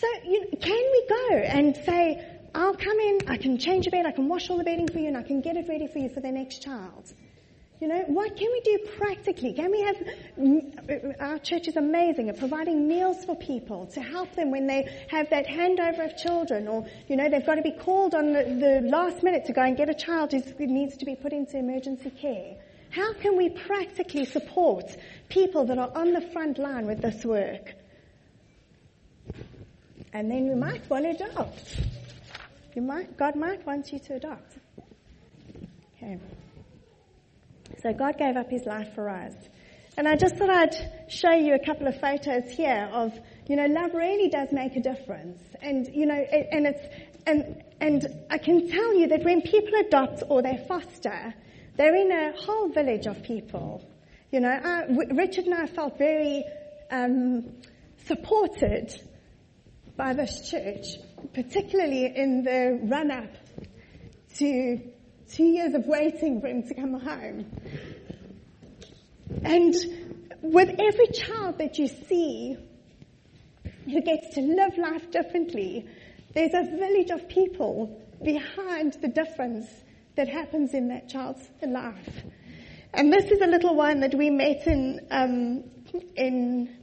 So, 0.00 0.06
you 0.24 0.40
know, 0.40 0.58
can 0.60 0.82
we 0.92 1.06
go 1.08 1.36
and 1.36 1.76
say, 1.76 2.24
I'll 2.54 2.76
come 2.76 2.98
in, 2.98 3.20
I 3.28 3.36
can 3.36 3.58
change 3.58 3.86
your 3.86 3.92
bed, 3.92 4.06
I 4.06 4.12
can 4.12 4.28
wash 4.28 4.50
all 4.50 4.58
the 4.58 4.64
bedding 4.64 4.88
for 4.88 4.98
you, 4.98 5.08
and 5.08 5.16
I 5.16 5.22
can 5.22 5.40
get 5.40 5.56
it 5.56 5.68
ready 5.68 5.86
for 5.86 5.98
you 5.98 6.08
for 6.08 6.20
the 6.20 6.30
next 6.30 6.62
child? 6.62 7.12
You 7.80 7.88
know, 7.88 8.04
what 8.06 8.36
can 8.36 8.48
we 8.50 8.60
do 8.60 8.78
practically? 8.96 9.52
Can 9.52 9.70
we 9.70 9.80
have, 9.82 9.96
mm, 10.38 11.14
our 11.20 11.38
church 11.38 11.68
is 11.68 11.76
amazing 11.76 12.28
at 12.28 12.38
providing 12.38 12.86
meals 12.88 13.24
for 13.24 13.34
people 13.34 13.86
to 13.88 14.00
help 14.00 14.34
them 14.36 14.50
when 14.50 14.66
they 14.66 15.06
have 15.10 15.28
that 15.30 15.46
handover 15.46 16.04
of 16.04 16.16
children 16.16 16.68
or, 16.68 16.86
you 17.08 17.16
know, 17.16 17.28
they've 17.28 17.44
got 17.44 17.56
to 17.56 17.62
be 17.62 17.72
called 17.72 18.14
on 18.14 18.32
the, 18.32 18.44
the 18.44 18.88
last 18.88 19.22
minute 19.22 19.44
to 19.46 19.52
go 19.52 19.62
and 19.62 19.76
get 19.76 19.90
a 19.90 19.94
child 19.94 20.32
who 20.32 20.66
needs 20.66 20.96
to 20.98 21.04
be 21.04 21.16
put 21.16 21.32
into 21.32 21.58
emergency 21.58 22.10
care. 22.10 22.56
How 22.90 23.12
can 23.14 23.36
we 23.36 23.48
practically 23.50 24.24
support 24.24 24.96
people 25.28 25.66
that 25.66 25.78
are 25.78 25.90
on 25.96 26.12
the 26.12 26.20
front 26.32 26.58
line 26.58 26.86
with 26.86 27.02
this 27.02 27.24
work? 27.24 27.74
And 30.14 30.30
then 30.30 30.48
we 30.48 30.54
might 30.54 30.88
want 30.88 31.04
to 31.04 31.26
adopt. 31.26 31.80
You 32.74 32.82
might, 32.82 33.16
God 33.16 33.34
might 33.34 33.66
want 33.66 33.92
you 33.92 33.98
to 33.98 34.14
adopt. 34.14 34.56
Okay. 35.96 36.18
So 37.82 37.92
God 37.92 38.16
gave 38.16 38.36
up 38.36 38.48
his 38.48 38.64
life 38.64 38.94
for 38.94 39.08
us. 39.08 39.34
And 39.96 40.06
I 40.06 40.14
just 40.14 40.36
thought 40.36 40.50
I'd 40.50 41.08
show 41.08 41.32
you 41.32 41.54
a 41.54 41.58
couple 41.58 41.88
of 41.88 42.00
photos 42.00 42.48
here 42.50 42.88
of, 42.92 43.12
you 43.48 43.56
know, 43.56 43.66
love 43.66 43.92
really 43.92 44.28
does 44.28 44.52
make 44.52 44.76
a 44.76 44.80
difference. 44.80 45.40
And, 45.60 45.88
you 45.92 46.06
know, 46.06 46.14
and 46.14 46.66
it's, 46.66 46.82
and, 47.26 47.62
and 47.80 48.24
I 48.30 48.38
can 48.38 48.68
tell 48.68 48.94
you 48.94 49.08
that 49.08 49.24
when 49.24 49.42
people 49.42 49.74
adopt 49.80 50.22
or 50.28 50.42
they 50.42 50.64
foster, 50.68 51.34
they're 51.76 51.96
in 51.96 52.12
a 52.12 52.32
whole 52.40 52.68
village 52.68 53.06
of 53.06 53.20
people. 53.24 53.84
You 54.30 54.40
know, 54.40 54.48
I, 54.48 54.84
Richard 55.12 55.46
and 55.46 55.54
I 55.54 55.66
felt 55.66 55.98
very 55.98 56.44
um, 56.90 57.52
supported 58.06 58.94
by 59.96 60.12
this 60.12 60.50
church, 60.50 60.84
particularly 61.32 62.06
in 62.14 62.42
the 62.42 62.80
run 62.82 63.10
up 63.10 63.30
to 64.36 64.80
two 65.30 65.44
years 65.44 65.74
of 65.74 65.86
waiting 65.86 66.40
for 66.40 66.48
him 66.48 66.62
to 66.64 66.74
come 66.74 67.00
home. 67.00 67.46
And 69.42 69.74
with 70.42 70.68
every 70.68 71.06
child 71.08 71.58
that 71.58 71.78
you 71.78 71.88
see 71.88 72.56
who 73.84 74.00
gets 74.02 74.34
to 74.34 74.40
live 74.40 74.76
life 74.78 75.10
differently, 75.10 75.86
there's 76.34 76.54
a 76.54 76.64
village 76.76 77.10
of 77.10 77.28
people 77.28 78.00
behind 78.22 78.94
the 78.94 79.08
difference 79.08 79.66
that 80.16 80.28
happens 80.28 80.74
in 80.74 80.88
that 80.88 81.08
child's 81.08 81.48
life. 81.62 82.24
And 82.92 83.12
this 83.12 83.30
is 83.30 83.40
a 83.40 83.46
little 83.46 83.74
one 83.74 84.00
that 84.00 84.14
we 84.14 84.30
met 84.30 84.66
in, 84.66 85.00
um, 85.10 85.64
in 86.16 86.76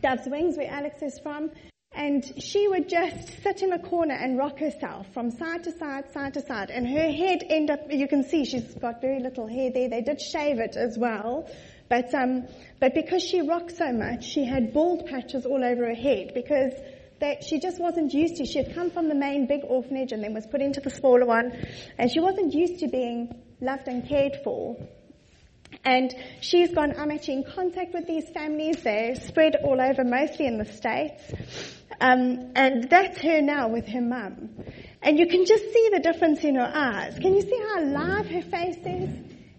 Dove's 0.00 0.28
Wings, 0.28 0.56
where 0.56 0.70
Alex 0.70 1.02
is 1.02 1.18
from. 1.20 1.50
And 1.92 2.24
she 2.42 2.68
would 2.68 2.88
just 2.88 3.42
sit 3.42 3.62
in 3.62 3.72
a 3.72 3.78
corner 3.78 4.14
and 4.14 4.38
rock 4.38 4.58
herself 4.58 5.06
from 5.12 5.30
side 5.30 5.64
to 5.64 5.72
side, 5.72 6.12
side 6.12 6.34
to 6.34 6.40
side. 6.40 6.70
And 6.70 6.86
her 6.86 7.10
head 7.10 7.42
end 7.48 7.70
up, 7.70 7.80
you 7.90 8.06
can 8.06 8.22
see 8.24 8.44
she's 8.44 8.74
got 8.74 9.00
very 9.00 9.20
little 9.20 9.46
hair 9.46 9.70
there. 9.70 9.88
They 9.88 10.02
did 10.02 10.20
shave 10.20 10.58
it 10.58 10.76
as 10.76 10.96
well. 10.98 11.50
But, 11.88 12.14
um, 12.14 12.46
but 12.80 12.94
because 12.94 13.22
she 13.22 13.40
rocked 13.40 13.76
so 13.76 13.92
much, 13.92 14.24
she 14.24 14.44
had 14.44 14.72
bald 14.72 15.06
patches 15.06 15.46
all 15.46 15.64
over 15.64 15.86
her 15.86 15.94
head 15.94 16.32
because 16.34 16.72
that 17.20 17.42
she 17.42 17.58
just 17.58 17.80
wasn't 17.80 18.12
used 18.12 18.36
to. 18.36 18.44
She 18.44 18.58
had 18.58 18.74
come 18.74 18.90
from 18.90 19.08
the 19.08 19.14
main 19.14 19.46
big 19.46 19.62
orphanage 19.64 20.12
and 20.12 20.22
then 20.22 20.34
was 20.34 20.46
put 20.46 20.60
into 20.60 20.80
the 20.80 20.90
smaller 20.90 21.26
one. 21.26 21.52
And 21.98 22.10
she 22.10 22.20
wasn't 22.20 22.52
used 22.52 22.80
to 22.80 22.88
being 22.88 23.42
loved 23.60 23.88
and 23.88 24.06
cared 24.06 24.36
for. 24.44 24.76
And 25.84 26.14
she's 26.40 26.72
gone, 26.74 26.94
I'm 26.98 27.10
actually 27.10 27.34
in 27.34 27.44
contact 27.44 27.94
with 27.94 28.06
these 28.06 28.28
families. 28.30 28.82
They're 28.82 29.14
spread 29.14 29.56
all 29.64 29.80
over, 29.80 30.04
mostly 30.04 30.46
in 30.46 30.58
the 30.58 30.64
States. 30.64 31.22
Um, 32.00 32.52
and 32.54 32.88
that's 32.90 33.20
her 33.22 33.40
now 33.40 33.68
with 33.68 33.86
her 33.88 34.00
mum. 34.00 34.50
And 35.02 35.18
you 35.18 35.26
can 35.26 35.46
just 35.46 35.64
see 35.72 35.90
the 35.92 36.00
difference 36.00 36.44
in 36.44 36.56
her 36.56 36.72
eyes. 36.72 37.18
Can 37.18 37.34
you 37.34 37.42
see 37.42 37.60
how 37.68 37.80
alive 37.80 38.26
her 38.28 38.42
face 38.42 38.78
is? 38.84 39.10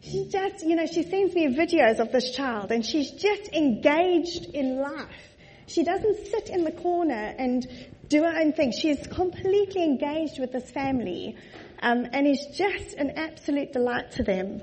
She 0.02 0.28
just, 0.30 0.66
you 0.66 0.76
know, 0.76 0.86
she 0.86 1.04
sends 1.04 1.36
me 1.36 1.48
videos 1.48 2.00
of 2.00 2.12
this 2.12 2.32
child 2.32 2.72
and 2.72 2.86
she's 2.86 3.12
just 3.12 3.52
engaged 3.54 4.46
in 4.54 4.80
life. 4.80 5.36
She 5.68 5.84
doesn't 5.84 6.28
sit 6.28 6.50
in 6.50 6.64
the 6.64 6.72
corner 6.72 7.36
and 7.38 7.68
do 8.08 8.24
her 8.24 8.40
own 8.40 8.54
thing. 8.54 8.72
She's 8.72 9.06
completely 9.08 9.84
engaged 9.84 10.40
with 10.40 10.52
this 10.52 10.70
family 10.72 11.36
um, 11.82 12.08
and 12.12 12.26
is 12.26 12.46
just 12.54 12.96
an 12.96 13.12
absolute 13.12 13.74
delight 13.74 14.12
to 14.14 14.24
them. 14.24 14.62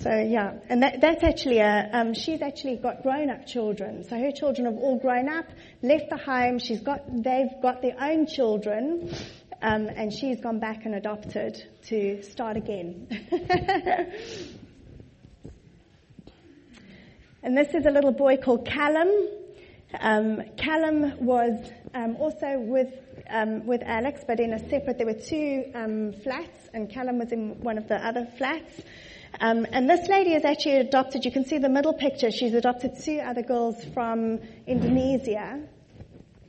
So 0.00 0.10
yeah, 0.10 0.54
and 0.68 0.82
that, 0.82 1.00
that's 1.00 1.24
actually 1.24 1.58
a, 1.58 1.90
um, 1.92 2.14
she's 2.14 2.40
actually 2.40 2.76
got 2.76 3.02
grown-up 3.02 3.46
children. 3.46 4.04
So 4.04 4.16
her 4.16 4.30
children 4.30 4.66
have 4.66 4.76
all 4.76 4.98
grown 4.98 5.28
up, 5.28 5.46
left 5.82 6.10
the 6.10 6.16
home. 6.16 6.60
She's 6.60 6.80
got, 6.80 7.00
they've 7.10 7.50
got 7.60 7.82
their 7.82 7.96
own 8.00 8.26
children, 8.26 9.12
Um, 9.60 9.88
and 9.88 10.12
she's 10.12 10.40
gone 10.40 10.60
back 10.60 10.84
and 10.84 10.94
adopted 10.94 11.60
to 11.86 12.22
start 12.22 12.56
again. 12.56 13.08
and 17.42 17.58
this 17.58 17.74
is 17.74 17.84
a 17.84 17.90
little 17.90 18.12
boy 18.12 18.36
called 18.36 18.64
Callum. 18.68 19.10
Um, 19.98 20.42
Callum 20.56 21.24
was 21.24 21.60
um, 21.92 22.14
also 22.20 22.60
with 22.60 22.94
um, 23.28 23.66
with 23.66 23.82
Alex, 23.82 24.22
but 24.28 24.38
in 24.38 24.52
a 24.52 24.60
separate. 24.70 24.96
There 24.96 25.08
were 25.08 25.14
two 25.14 25.64
um, 25.74 26.12
flats, 26.22 26.68
and 26.72 26.88
Callum 26.88 27.18
was 27.18 27.32
in 27.32 27.58
one 27.60 27.78
of 27.78 27.88
the 27.88 27.96
other 27.96 28.28
flats. 28.38 28.80
Um, 29.40 29.66
and 29.72 29.88
this 29.88 30.08
lady 30.08 30.34
is 30.34 30.44
actually 30.44 30.76
adopted. 30.76 31.24
You 31.24 31.32
can 31.32 31.44
see 31.44 31.58
the 31.58 31.68
middle 31.68 31.92
picture. 31.92 32.30
She's 32.30 32.54
adopted 32.54 32.92
two 33.02 33.18
other 33.18 33.42
girls 33.42 33.84
from 33.94 34.40
Indonesia 34.66 35.68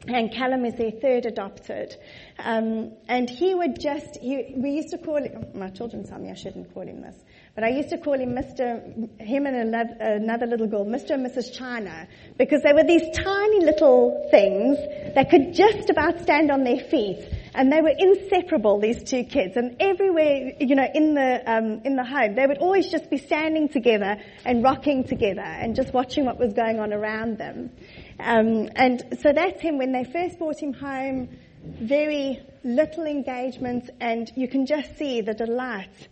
and 0.07 0.31
Callum 0.31 0.65
is 0.65 0.75
their 0.75 0.91
third 0.91 1.25
adopted. 1.25 1.95
Um, 2.39 2.93
and 3.07 3.29
he 3.29 3.53
would 3.53 3.79
just, 3.79 4.17
he, 4.21 4.53
we 4.55 4.71
used 4.71 4.89
to 4.89 4.97
call 4.97 5.17
him, 5.17 5.47
my 5.53 5.69
children 5.69 6.07
tell 6.07 6.19
me 6.19 6.31
I 6.31 6.35
shouldn't 6.35 6.73
call 6.73 6.83
him 6.83 7.01
this, 7.01 7.15
but 7.53 7.63
I 7.63 7.69
used 7.69 7.89
to 7.89 7.97
call 7.97 8.13
him 8.13 8.33
Mr., 8.33 9.21
him 9.21 9.45
and 9.45 9.75
another, 9.75 10.45
little 10.45 10.67
girl, 10.67 10.85
Mr. 10.85 11.11
and 11.11 11.25
Mrs. 11.25 11.53
China, 11.53 12.07
because 12.37 12.61
they 12.63 12.73
were 12.73 12.83
these 12.83 13.15
tiny 13.15 13.65
little 13.65 14.27
things 14.31 14.77
that 15.15 15.29
could 15.29 15.53
just 15.53 15.89
about 15.89 16.21
stand 16.21 16.49
on 16.49 16.63
their 16.63 16.79
feet. 16.79 17.27
And 17.53 17.71
they 17.71 17.81
were 17.81 17.93
inseparable, 17.97 18.79
these 18.79 19.03
two 19.03 19.23
kids. 19.23 19.57
And 19.57 19.75
everywhere, 19.79 20.53
you 20.59 20.75
know, 20.75 20.87
in 20.93 21.15
the, 21.15 21.41
um, 21.51 21.81
in 21.83 21.95
the 21.95 22.03
home, 22.03 22.35
they 22.35 22.45
would 22.45 22.59
always 22.59 22.89
just 22.89 23.09
be 23.09 23.17
standing 23.17 23.69
together 23.69 24.17
and 24.45 24.63
rocking 24.63 25.03
together 25.03 25.41
and 25.41 25.75
just 25.75 25.93
watching 25.93 26.25
what 26.25 26.37
was 26.37 26.53
going 26.53 26.79
on 26.79 26.93
around 26.93 27.37
them. 27.37 27.71
Um, 28.19 28.69
and 28.75 29.03
so 29.21 29.31
that's 29.33 29.61
him 29.61 29.77
when 29.77 29.91
they 29.91 30.03
first 30.03 30.37
brought 30.37 30.59
him 30.61 30.73
home, 30.73 31.29
very 31.63 32.39
little 32.63 33.05
engagement, 33.05 33.89
and 33.99 34.31
you 34.35 34.47
can 34.47 34.65
just 34.65 34.97
see 34.97 35.21
the 35.21 35.33
delight 35.33 36.07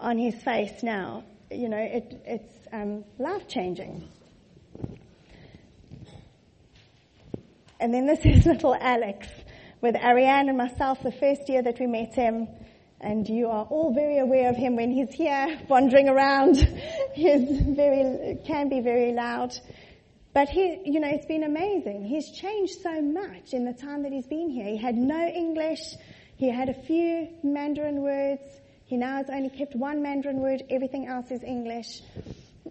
on 0.00 0.18
his 0.18 0.34
face 0.42 0.82
now. 0.82 1.24
You 1.50 1.68
know, 1.68 1.78
it, 1.78 2.22
it's 2.24 2.68
um, 2.72 3.04
life 3.18 3.48
changing. 3.48 4.08
And 7.80 7.94
then 7.94 8.06
this 8.06 8.20
is 8.24 8.46
little 8.46 8.74
Alex 8.74 9.28
with 9.80 9.96
Ariane 9.96 10.48
and 10.48 10.58
myself 10.58 11.02
the 11.02 11.12
first 11.12 11.48
year 11.48 11.62
that 11.62 11.78
we 11.78 11.86
met 11.86 12.14
him. 12.14 12.48
And 13.00 13.28
you 13.28 13.46
are 13.46 13.64
all 13.64 13.94
very 13.94 14.18
aware 14.18 14.50
of 14.50 14.56
him 14.56 14.74
when 14.74 14.90
he's 14.90 15.12
here 15.14 15.60
wandering 15.68 16.08
around. 16.08 16.56
he's 17.14 17.60
very, 17.60 18.38
can 18.44 18.68
be 18.68 18.80
very 18.80 19.12
loud. 19.12 19.56
But 20.34 20.48
he, 20.48 20.80
you 20.84 21.00
know, 21.00 21.08
it's 21.08 21.26
been 21.26 21.44
amazing. 21.44 22.04
He's 22.04 22.30
changed 22.32 22.80
so 22.82 23.00
much 23.00 23.52
in 23.52 23.64
the 23.64 23.72
time 23.72 24.02
that 24.02 24.12
he's 24.12 24.26
been 24.26 24.50
here. 24.50 24.66
He 24.66 24.76
had 24.76 24.96
no 24.96 25.26
English. 25.26 25.80
He 26.36 26.50
had 26.50 26.68
a 26.68 26.74
few 26.74 27.28
Mandarin 27.42 28.02
words. 28.02 28.42
He 28.84 28.96
now 28.96 29.16
has 29.16 29.30
only 29.30 29.50
kept 29.50 29.74
one 29.74 30.02
Mandarin 30.02 30.40
word. 30.40 30.62
Everything 30.70 31.06
else 31.06 31.30
is 31.30 31.42
English. 31.42 32.02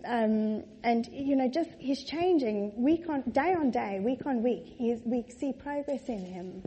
Um, 0.05 0.63
and 0.83 1.07
you 1.11 1.35
know, 1.35 1.49
just 1.49 1.69
he's 1.79 2.03
changing 2.03 2.71
week 2.81 3.09
on 3.09 3.21
day 3.31 3.53
on 3.53 3.71
day, 3.71 3.99
week 3.99 4.25
on 4.25 4.43
week. 4.43 4.63
He's, 4.77 4.99
we 5.03 5.25
see 5.39 5.53
progress 5.53 6.07
in 6.07 6.23
him, 6.25 6.61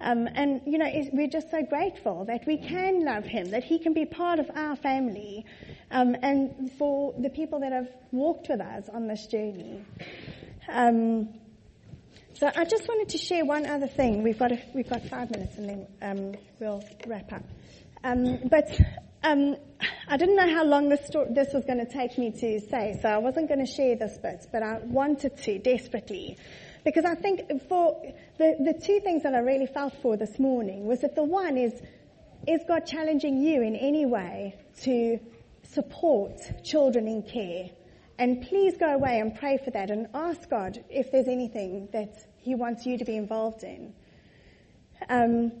um, 0.00 0.28
and 0.34 0.60
you 0.66 0.78
know, 0.78 0.90
we're 1.12 1.28
just 1.28 1.50
so 1.50 1.62
grateful 1.62 2.24
that 2.26 2.46
we 2.46 2.58
can 2.58 3.04
love 3.04 3.24
him, 3.24 3.50
that 3.50 3.64
he 3.64 3.78
can 3.78 3.94
be 3.94 4.04
part 4.04 4.38
of 4.38 4.50
our 4.54 4.76
family, 4.76 5.46
um, 5.90 6.14
and 6.22 6.72
for 6.72 7.14
the 7.18 7.30
people 7.30 7.60
that 7.60 7.72
have 7.72 7.88
walked 8.12 8.48
with 8.48 8.60
us 8.60 8.88
on 8.92 9.06
this 9.08 9.26
journey. 9.26 9.82
Um, 10.68 11.28
so 12.34 12.50
I 12.54 12.64
just 12.64 12.86
wanted 12.88 13.10
to 13.10 13.18
share 13.18 13.44
one 13.44 13.64
other 13.64 13.86
thing. 13.86 14.22
We've 14.22 14.38
got 14.38 14.52
a, 14.52 14.60
we've 14.74 14.88
got 14.88 15.02
five 15.06 15.30
minutes, 15.30 15.56
and 15.56 15.68
then 15.68 15.86
um, 16.02 16.34
we'll 16.60 16.84
wrap 17.06 17.32
up. 17.32 17.44
Um, 18.02 18.48
but 18.50 18.68
um, 19.24 19.56
I 20.06 20.16
didn't 20.18 20.36
know 20.36 20.48
how 20.48 20.64
long 20.64 20.90
this, 20.90 21.10
this 21.30 21.52
was 21.54 21.64
going 21.64 21.84
to 21.84 21.90
take 21.90 22.18
me 22.18 22.30
to 22.30 22.60
say, 22.60 22.98
so 23.00 23.08
I 23.08 23.18
wasn't 23.18 23.48
going 23.48 23.64
to 23.64 23.70
share 23.70 23.96
this 23.96 24.18
bit, 24.18 24.46
but 24.52 24.62
I 24.62 24.78
wanted 24.84 25.36
to 25.38 25.58
desperately. 25.58 26.36
Because 26.84 27.06
I 27.06 27.14
think 27.14 27.40
for 27.68 28.00
the, 28.36 28.56
the 28.60 28.74
two 28.74 29.00
things 29.00 29.22
that 29.22 29.34
I 29.34 29.38
really 29.38 29.66
felt 29.66 29.94
for 30.02 30.18
this 30.18 30.38
morning 30.38 30.86
was 30.86 31.00
that 31.00 31.16
the 31.16 31.24
one 31.24 31.56
is, 31.56 31.72
is 32.46 32.60
God 32.68 32.80
challenging 32.80 33.40
you 33.40 33.62
in 33.62 33.74
any 33.74 34.04
way 34.04 34.54
to 34.82 35.18
support 35.62 36.38
children 36.62 37.08
in 37.08 37.22
care? 37.22 37.70
And 38.18 38.42
please 38.42 38.76
go 38.76 38.94
away 38.94 39.20
and 39.20 39.34
pray 39.34 39.58
for 39.64 39.70
that 39.70 39.90
and 39.90 40.06
ask 40.14 40.48
God 40.50 40.84
if 40.90 41.10
there's 41.10 41.28
anything 41.28 41.88
that 41.92 42.26
He 42.36 42.54
wants 42.54 42.84
you 42.84 42.98
to 42.98 43.04
be 43.04 43.16
involved 43.16 43.64
in. 43.64 43.94
Um, 45.08 45.52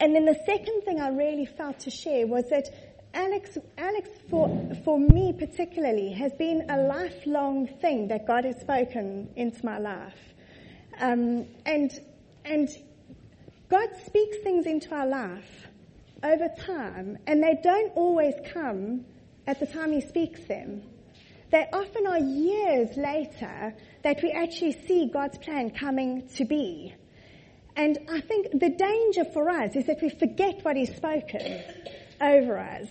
and 0.00 0.14
then 0.14 0.24
the 0.24 0.38
second 0.46 0.82
thing 0.82 1.00
I 1.00 1.08
really 1.08 1.46
felt 1.46 1.80
to 1.80 1.90
share 1.90 2.26
was 2.26 2.48
that 2.50 2.68
Alex, 3.14 3.56
Alex 3.78 4.08
for, 4.28 4.48
for 4.84 4.98
me 4.98 5.32
particularly, 5.32 6.10
has 6.12 6.32
been 6.32 6.68
a 6.68 6.78
lifelong 6.78 7.68
thing 7.80 8.08
that 8.08 8.26
God 8.26 8.44
has 8.44 8.60
spoken 8.60 9.30
into 9.36 9.64
my 9.64 9.78
life. 9.78 10.18
Um, 10.98 11.46
and, 11.64 11.92
and 12.44 12.68
God 13.68 13.88
speaks 14.04 14.38
things 14.38 14.66
into 14.66 14.94
our 14.94 15.06
life 15.06 15.68
over 16.22 16.48
time, 16.58 17.18
and 17.26 17.42
they 17.42 17.58
don't 17.62 17.92
always 17.94 18.34
come 18.52 19.04
at 19.46 19.60
the 19.60 19.66
time 19.66 19.92
He 19.92 20.00
speaks 20.00 20.44
them. 20.44 20.82
They 21.50 21.66
often 21.72 22.06
are 22.08 22.18
years 22.18 22.96
later 22.96 23.74
that 24.02 24.22
we 24.22 24.32
actually 24.32 24.72
see 24.88 25.08
God's 25.12 25.38
plan 25.38 25.70
coming 25.70 26.26
to 26.36 26.44
be. 26.44 26.94
And 27.76 27.98
I 28.08 28.20
think 28.20 28.52
the 28.52 28.70
danger 28.70 29.24
for 29.32 29.50
us 29.50 29.74
is 29.74 29.86
that 29.86 30.00
we 30.00 30.10
forget 30.10 30.64
what 30.64 30.76
He's 30.76 30.94
spoken 30.94 31.62
over 32.20 32.58
us. 32.58 32.88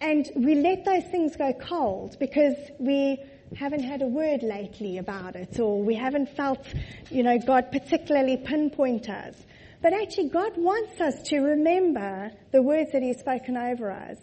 And 0.00 0.28
we 0.34 0.56
let 0.56 0.84
those 0.84 1.04
things 1.04 1.36
go 1.36 1.52
cold 1.52 2.16
because 2.18 2.56
we 2.80 3.22
haven't 3.56 3.84
had 3.84 4.02
a 4.02 4.06
word 4.06 4.42
lately 4.42 4.98
about 4.98 5.36
it 5.36 5.60
or 5.60 5.80
we 5.82 5.94
haven't 5.94 6.30
felt, 6.30 6.66
you 7.10 7.22
know, 7.22 7.38
God 7.38 7.70
particularly 7.70 8.36
pinpoint 8.36 9.08
us. 9.08 9.36
But 9.80 9.92
actually 9.92 10.30
God 10.30 10.56
wants 10.56 11.00
us 11.00 11.22
to 11.28 11.38
remember 11.38 12.30
the 12.50 12.62
words 12.62 12.92
that 12.92 13.02
He's 13.02 13.20
spoken 13.20 13.56
over 13.56 13.92
us. 13.92 14.18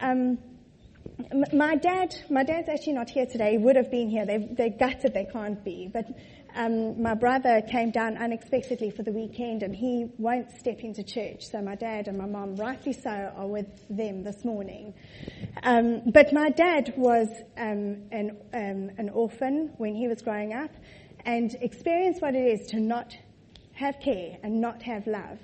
Um, 0.00 0.38
my 1.52 1.76
dad, 1.76 2.14
my 2.28 2.42
dad's 2.42 2.68
actually 2.68 2.92
not 2.92 3.08
here 3.08 3.26
today. 3.26 3.52
He 3.52 3.58
would 3.58 3.76
have 3.76 3.90
been 3.90 4.08
here. 4.08 4.26
They, 4.26 4.38
they're 4.38 4.70
gutted 4.70 5.14
they 5.14 5.24
can't 5.24 5.62
be. 5.64 5.88
But 5.92 6.06
um, 6.54 7.00
my 7.00 7.14
brother 7.14 7.62
came 7.62 7.90
down 7.90 8.16
unexpectedly 8.16 8.90
for 8.90 9.02
the 9.02 9.12
weekend 9.12 9.62
and 9.62 9.74
he 9.74 10.08
won't 10.18 10.50
step 10.50 10.80
into 10.80 11.02
church. 11.02 11.46
So 11.46 11.60
my 11.62 11.74
dad 11.74 12.08
and 12.08 12.18
my 12.18 12.26
mom, 12.26 12.56
rightly 12.56 12.92
so, 12.92 13.32
are 13.36 13.46
with 13.46 13.66
them 13.88 14.24
this 14.24 14.44
morning. 14.44 14.94
Um, 15.62 16.02
but 16.06 16.32
my 16.32 16.50
dad 16.50 16.92
was 16.96 17.28
um, 17.56 18.02
an, 18.12 18.36
um, 18.52 18.90
an 18.98 19.10
orphan 19.12 19.72
when 19.78 19.94
he 19.94 20.08
was 20.08 20.22
growing 20.22 20.52
up 20.52 20.70
and 21.24 21.54
experienced 21.60 22.22
what 22.22 22.34
it 22.34 22.46
is 22.46 22.66
to 22.68 22.80
not 22.80 23.16
have 23.72 24.00
care 24.00 24.38
and 24.42 24.60
not 24.60 24.82
have 24.82 25.06
love. 25.06 25.38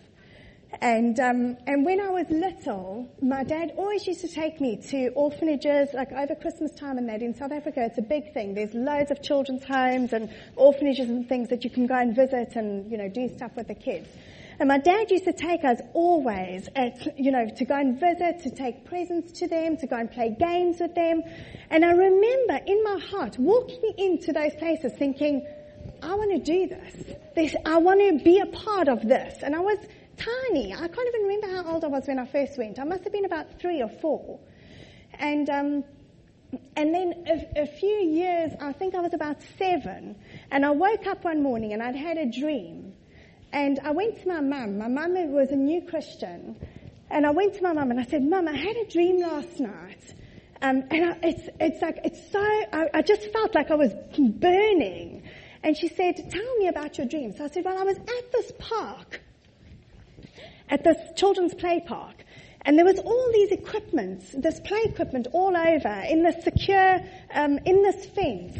And 0.80 1.20
um, 1.20 1.56
and 1.66 1.84
when 1.84 2.00
I 2.00 2.08
was 2.08 2.26
little, 2.30 3.08
my 3.20 3.44
dad 3.44 3.72
always 3.76 4.06
used 4.06 4.22
to 4.22 4.28
take 4.28 4.60
me 4.60 4.76
to 4.88 5.08
orphanages, 5.10 5.90
like 5.92 6.10
over 6.12 6.34
Christmas 6.34 6.72
time 6.72 6.98
and 6.98 7.08
that. 7.08 7.22
In 7.22 7.34
South 7.34 7.52
Africa, 7.52 7.84
it's 7.84 7.98
a 7.98 8.02
big 8.02 8.32
thing. 8.32 8.54
There's 8.54 8.74
loads 8.74 9.10
of 9.10 9.22
children's 9.22 9.64
homes 9.64 10.12
and 10.12 10.30
orphanages 10.56 11.08
and 11.08 11.28
things 11.28 11.50
that 11.50 11.62
you 11.62 11.70
can 11.70 11.86
go 11.86 11.94
and 11.94 12.16
visit 12.16 12.56
and 12.56 12.90
you 12.90 12.96
know 12.96 13.08
do 13.08 13.28
stuff 13.28 13.52
with 13.54 13.68
the 13.68 13.74
kids. 13.74 14.08
And 14.58 14.68
my 14.68 14.78
dad 14.78 15.10
used 15.10 15.24
to 15.24 15.32
take 15.32 15.64
us 15.64 15.80
always 15.92 16.68
at, 16.76 17.18
you 17.18 17.32
know, 17.32 17.48
to 17.48 17.64
go 17.64 17.74
and 17.74 17.98
visit, 17.98 18.42
to 18.42 18.50
take 18.50 18.84
presents 18.84 19.32
to 19.40 19.48
them, 19.48 19.76
to 19.78 19.86
go 19.86 19.96
and 19.96 20.10
play 20.10 20.36
games 20.38 20.78
with 20.78 20.94
them. 20.94 21.22
And 21.70 21.84
I 21.84 21.90
remember 21.90 22.60
in 22.66 22.84
my 22.84 22.98
heart 23.10 23.38
walking 23.38 23.94
into 23.98 24.32
those 24.32 24.54
places 24.56 24.92
thinking, 24.98 25.44
I 26.02 26.14
want 26.14 26.30
to 26.32 26.38
do 26.38 26.68
this. 26.68 27.16
this 27.34 27.56
I 27.64 27.78
want 27.78 28.00
to 28.00 28.24
be 28.24 28.38
a 28.40 28.46
part 28.46 28.88
of 28.88 29.02
this. 29.02 29.42
And 29.42 29.56
I 29.56 29.60
was 29.60 29.78
tiny. 30.24 30.74
I 30.74 30.88
can't 30.88 31.08
even 31.08 31.22
remember 31.22 31.48
how 31.48 31.74
old 31.74 31.84
I 31.84 31.88
was 31.88 32.06
when 32.06 32.18
I 32.18 32.26
first 32.26 32.58
went. 32.58 32.78
I 32.78 32.84
must 32.84 33.04
have 33.04 33.12
been 33.12 33.24
about 33.24 33.60
three 33.60 33.82
or 33.82 33.88
four. 33.88 34.40
And, 35.14 35.48
um, 35.50 35.84
and 36.76 36.94
then 36.94 37.24
a, 37.26 37.62
a, 37.62 37.66
few 37.66 37.88
years, 37.88 38.52
I 38.60 38.72
think 38.72 38.94
I 38.94 39.00
was 39.00 39.14
about 39.14 39.42
seven, 39.58 40.16
and 40.50 40.64
I 40.64 40.70
woke 40.70 41.06
up 41.06 41.24
one 41.24 41.42
morning 41.42 41.72
and 41.72 41.82
I'd 41.82 41.96
had 41.96 42.18
a 42.18 42.26
dream. 42.26 42.94
And 43.52 43.78
I 43.80 43.90
went 43.90 44.22
to 44.22 44.28
my 44.28 44.40
mum. 44.40 44.78
My 44.78 44.88
mum 44.88 45.14
was 45.32 45.50
a 45.50 45.56
new 45.56 45.82
Christian. 45.82 46.56
And 47.10 47.26
I 47.26 47.30
went 47.30 47.54
to 47.54 47.62
my 47.62 47.74
mum 47.74 47.90
and 47.90 48.00
I 48.00 48.04
said, 48.04 48.22
Mum, 48.22 48.48
I 48.48 48.56
had 48.56 48.76
a 48.76 48.86
dream 48.86 49.20
last 49.20 49.60
night. 49.60 50.14
Um, 50.62 50.84
and 50.90 51.04
I, 51.04 51.18
it's, 51.22 51.48
it's 51.60 51.82
like, 51.82 51.98
it's 52.04 52.32
so, 52.32 52.40
I, 52.40 52.88
I 52.94 53.02
just 53.02 53.30
felt 53.32 53.54
like 53.54 53.70
I 53.70 53.74
was 53.74 53.92
burning. 54.18 55.22
And 55.62 55.76
she 55.76 55.88
said, 55.88 56.30
Tell 56.30 56.56
me 56.56 56.68
about 56.68 56.96
your 56.96 57.06
dream. 57.06 57.36
So 57.36 57.44
I 57.44 57.48
said, 57.48 57.66
Well, 57.66 57.76
I 57.76 57.82
was 57.82 57.98
at 57.98 58.32
this 58.32 58.52
park 58.58 59.20
at 60.72 60.82
this 60.82 60.96
children's 61.14 61.54
play 61.54 61.84
park. 61.86 62.24
And 62.62 62.78
there 62.78 62.84
was 62.84 62.98
all 62.98 63.30
these 63.32 63.52
equipments, 63.52 64.34
this 64.36 64.58
play 64.60 64.80
equipment 64.84 65.26
all 65.32 65.54
over 65.54 66.02
in 66.08 66.22
this 66.22 66.42
secure, 66.42 67.00
um, 67.34 67.58
in 67.66 67.82
this 67.82 68.06
fence. 68.06 68.56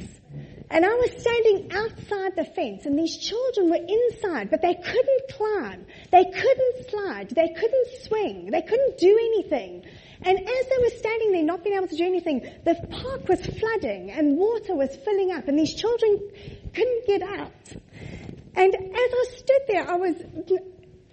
And 0.71 0.85
I 0.85 0.95
was 0.95 1.11
standing 1.11 1.71
outside 1.73 2.37
the 2.37 2.45
fence 2.45 2.85
and 2.87 2.99
these 2.99 3.17
children 3.17 3.71
were 3.71 3.77
inside, 3.77 4.51
but 4.51 4.61
they 4.61 4.75
couldn't 4.75 5.23
climb. 5.31 5.87
They 6.11 6.25
couldn't 6.25 6.91
slide. 6.91 7.31
They 7.31 7.49
couldn't 7.49 7.89
swing. 8.03 8.51
They 8.51 8.63
couldn't 8.63 8.99
do 8.99 9.19
anything. 9.19 9.85
And 10.23 10.39
as 10.39 10.67
they 10.69 10.79
were 10.83 10.97
standing 10.97 11.33
there 11.33 11.43
not 11.43 11.65
being 11.65 11.77
able 11.77 11.89
to 11.89 11.97
do 11.97 12.05
anything, 12.05 12.41
the 12.65 12.75
park 12.91 13.29
was 13.29 13.41
flooding 13.45 14.11
and 14.11 14.37
water 14.37 14.75
was 14.75 14.95
filling 15.05 15.33
up 15.33 15.49
and 15.49 15.59
these 15.59 15.75
children 15.75 16.21
couldn't 16.75 17.07
get 17.07 17.23
out. 17.23 17.53
And 18.55 18.75
as 18.75 18.81
I 18.85 19.25
stood 19.37 19.63
there, 19.69 19.91
I 19.91 19.97
was, 19.97 20.17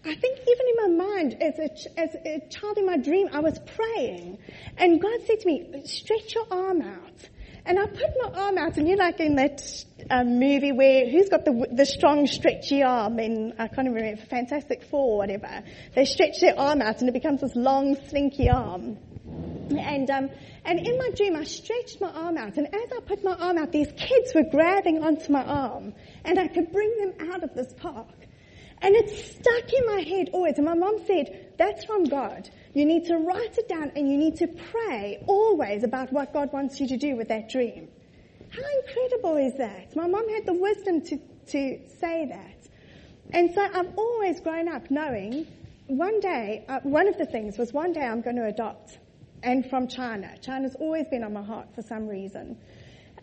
I 0.06 0.16
think 0.16 0.40
even 0.40 0.68
in 0.68 0.98
my 0.98 1.06
mind, 1.06 1.38
as 1.42 1.60
a, 1.60 2.00
as 2.00 2.16
a 2.26 2.48
child 2.50 2.78
in 2.78 2.86
my 2.86 2.98
dream, 2.98 3.30
I 3.34 3.40
was 3.40 3.60
praying. 3.76 4.40
And 4.78 5.02
God 5.02 5.20
said 5.28 5.42
to 5.42 5.48
me, 5.48 5.82
stretch 5.86 6.36
your 6.36 6.46
arm 6.50 6.82
out. 6.82 7.30
And 7.66 7.78
I 7.78 7.86
put 7.86 8.10
my 8.22 8.42
arm 8.42 8.58
out, 8.58 8.78
and 8.78 8.88
you're 8.88 8.98
like 8.98 9.20
in 9.20 9.36
that 9.36 9.62
um, 10.10 10.40
movie 10.40 10.72
where 10.72 11.10
who's 11.10 11.30
got 11.30 11.44
the 11.46 11.68
the 11.72 11.86
strong, 11.86 12.26
stretchy 12.26 12.82
arm? 12.82 13.20
In 13.20 13.54
I 13.60 13.68
can't 13.68 13.88
remember, 13.94 14.22
Fantastic 14.26 14.86
Four 14.86 15.16
or 15.16 15.18
whatever. 15.18 15.62
They 15.94 16.06
stretch 16.06 16.40
their 16.40 16.58
arm 16.58 16.82
out, 16.82 17.02
and 17.02 17.10
it 17.10 17.12
becomes 17.12 17.42
this 17.42 17.56
long, 17.56 17.96
slinky 18.08 18.50
arm. 18.50 18.98
And 19.78 20.10
um, 20.10 20.30
and 20.66 20.80
in 20.80 20.98
my 20.98 21.12
dream, 21.16 21.36
I 21.36 21.44
stretched 21.44 22.00
my 22.02 22.10
arm 22.10 22.38
out, 22.38 22.58
and 22.58 22.66
as 22.74 22.92
I 22.96 23.02
put 23.06 23.24
my 23.24 23.36
arm 23.36 23.58
out, 23.58 23.72
these 23.72 23.92
kids 23.98 24.34
were 24.34 24.50
grabbing 24.50 25.04
onto 25.04 25.32
my 25.32 25.44
arm, 25.44 25.94
and 26.24 26.40
I 26.40 26.48
could 26.48 26.72
bring 26.72 26.98
them 26.98 27.30
out 27.30 27.44
of 27.44 27.54
this 27.54 27.72
park. 27.74 28.08
And 28.82 28.96
it 28.96 29.10
stuck 29.10 29.74
in 29.74 29.86
my 29.86 30.02
head 30.02 30.30
always. 30.34 30.56
And 30.58 30.66
my 30.66 30.74
mom 30.74 31.00
said, 31.06 31.54
that's 31.58 31.84
from 31.86 32.06
God. 32.06 32.50
You 32.74 32.86
need 32.86 33.06
to 33.06 33.18
write 33.18 33.58
it 33.58 33.68
down 33.68 33.92
and 33.96 34.10
you 34.10 34.18
need 34.18 34.38
to 34.38 34.48
pray 34.48 35.22
always 35.28 35.84
about 35.84 36.14
what 36.14 36.32
God 36.34 36.54
wants 36.54 36.80
you 36.80 36.88
to 36.88 36.98
do 36.98 37.16
with 37.16 37.28
that 37.28 37.50
dream. 37.50 37.90
How 38.50 38.64
incredible 38.82 39.38
is 39.38 39.58
that? 39.58 39.96
My 39.96 40.08
mom 40.08 40.28
had 40.30 40.46
the 40.46 40.54
wisdom 40.54 41.02
to, 41.02 41.18
to 41.18 41.80
say 42.00 42.26
that. 42.28 42.68
And 43.32 43.54
so 43.54 43.62
I've 43.62 43.96
always 43.98 44.40
grown 44.40 44.70
up 44.70 44.90
knowing 44.90 45.46
one 45.88 46.20
day, 46.20 46.66
uh, 46.70 46.80
one 46.84 47.08
of 47.08 47.18
the 47.18 47.26
things 47.26 47.58
was 47.58 47.74
one 47.74 47.94
day 47.94 48.02
I'm 48.02 48.22
going 48.22 48.38
to 48.38 48.46
adopt. 48.46 48.98
And 49.42 49.70
from 49.70 49.88
China. 49.88 50.36
China's 50.42 50.76
always 50.76 51.08
been 51.08 51.24
on 51.24 51.34
my 51.34 51.44
heart 51.44 51.68
for 51.74 51.82
some 51.82 52.08
reason. 52.08 52.58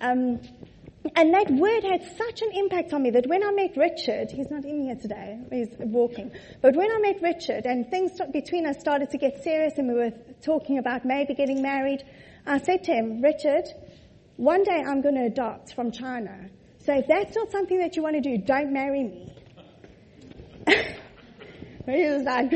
Um, 0.00 0.40
and 1.14 1.32
that 1.34 1.50
word 1.50 1.84
had 1.84 2.02
such 2.16 2.42
an 2.42 2.50
impact 2.54 2.92
on 2.92 3.02
me 3.02 3.10
that 3.10 3.26
when 3.26 3.42
I 3.42 3.50
met 3.52 3.76
Richard, 3.76 4.30
he's 4.30 4.50
not 4.50 4.64
in 4.64 4.82
here 4.82 4.96
today, 4.96 5.38
he's 5.50 5.74
walking, 5.78 6.30
but 6.62 6.74
when 6.74 6.90
I 6.90 6.98
met 6.98 7.22
Richard 7.22 7.66
and 7.66 7.88
things 7.90 8.12
between 8.32 8.66
us 8.66 8.80
started 8.80 9.10
to 9.10 9.18
get 9.18 9.42
serious 9.42 9.74
and 9.76 9.88
we 9.88 9.94
were 9.94 10.12
talking 10.42 10.78
about 10.78 11.04
maybe 11.04 11.34
getting 11.34 11.62
married, 11.62 12.02
I 12.46 12.58
said 12.58 12.84
to 12.84 12.92
him, 12.92 13.20
Richard, 13.20 13.64
one 14.36 14.64
day 14.64 14.82
I'm 14.86 15.02
going 15.02 15.16
to 15.16 15.24
adopt 15.24 15.74
from 15.74 15.90
China. 15.90 16.48
So 16.84 16.94
if 16.94 17.06
that's 17.08 17.34
not 17.34 17.50
something 17.50 17.78
that 17.78 17.96
you 17.96 18.02
want 18.02 18.14
to 18.16 18.20
do, 18.22 18.38
don't 18.38 18.72
marry 18.72 19.02
me. 19.04 19.34
he 21.86 22.06
was 22.06 22.22
like, 22.22 22.52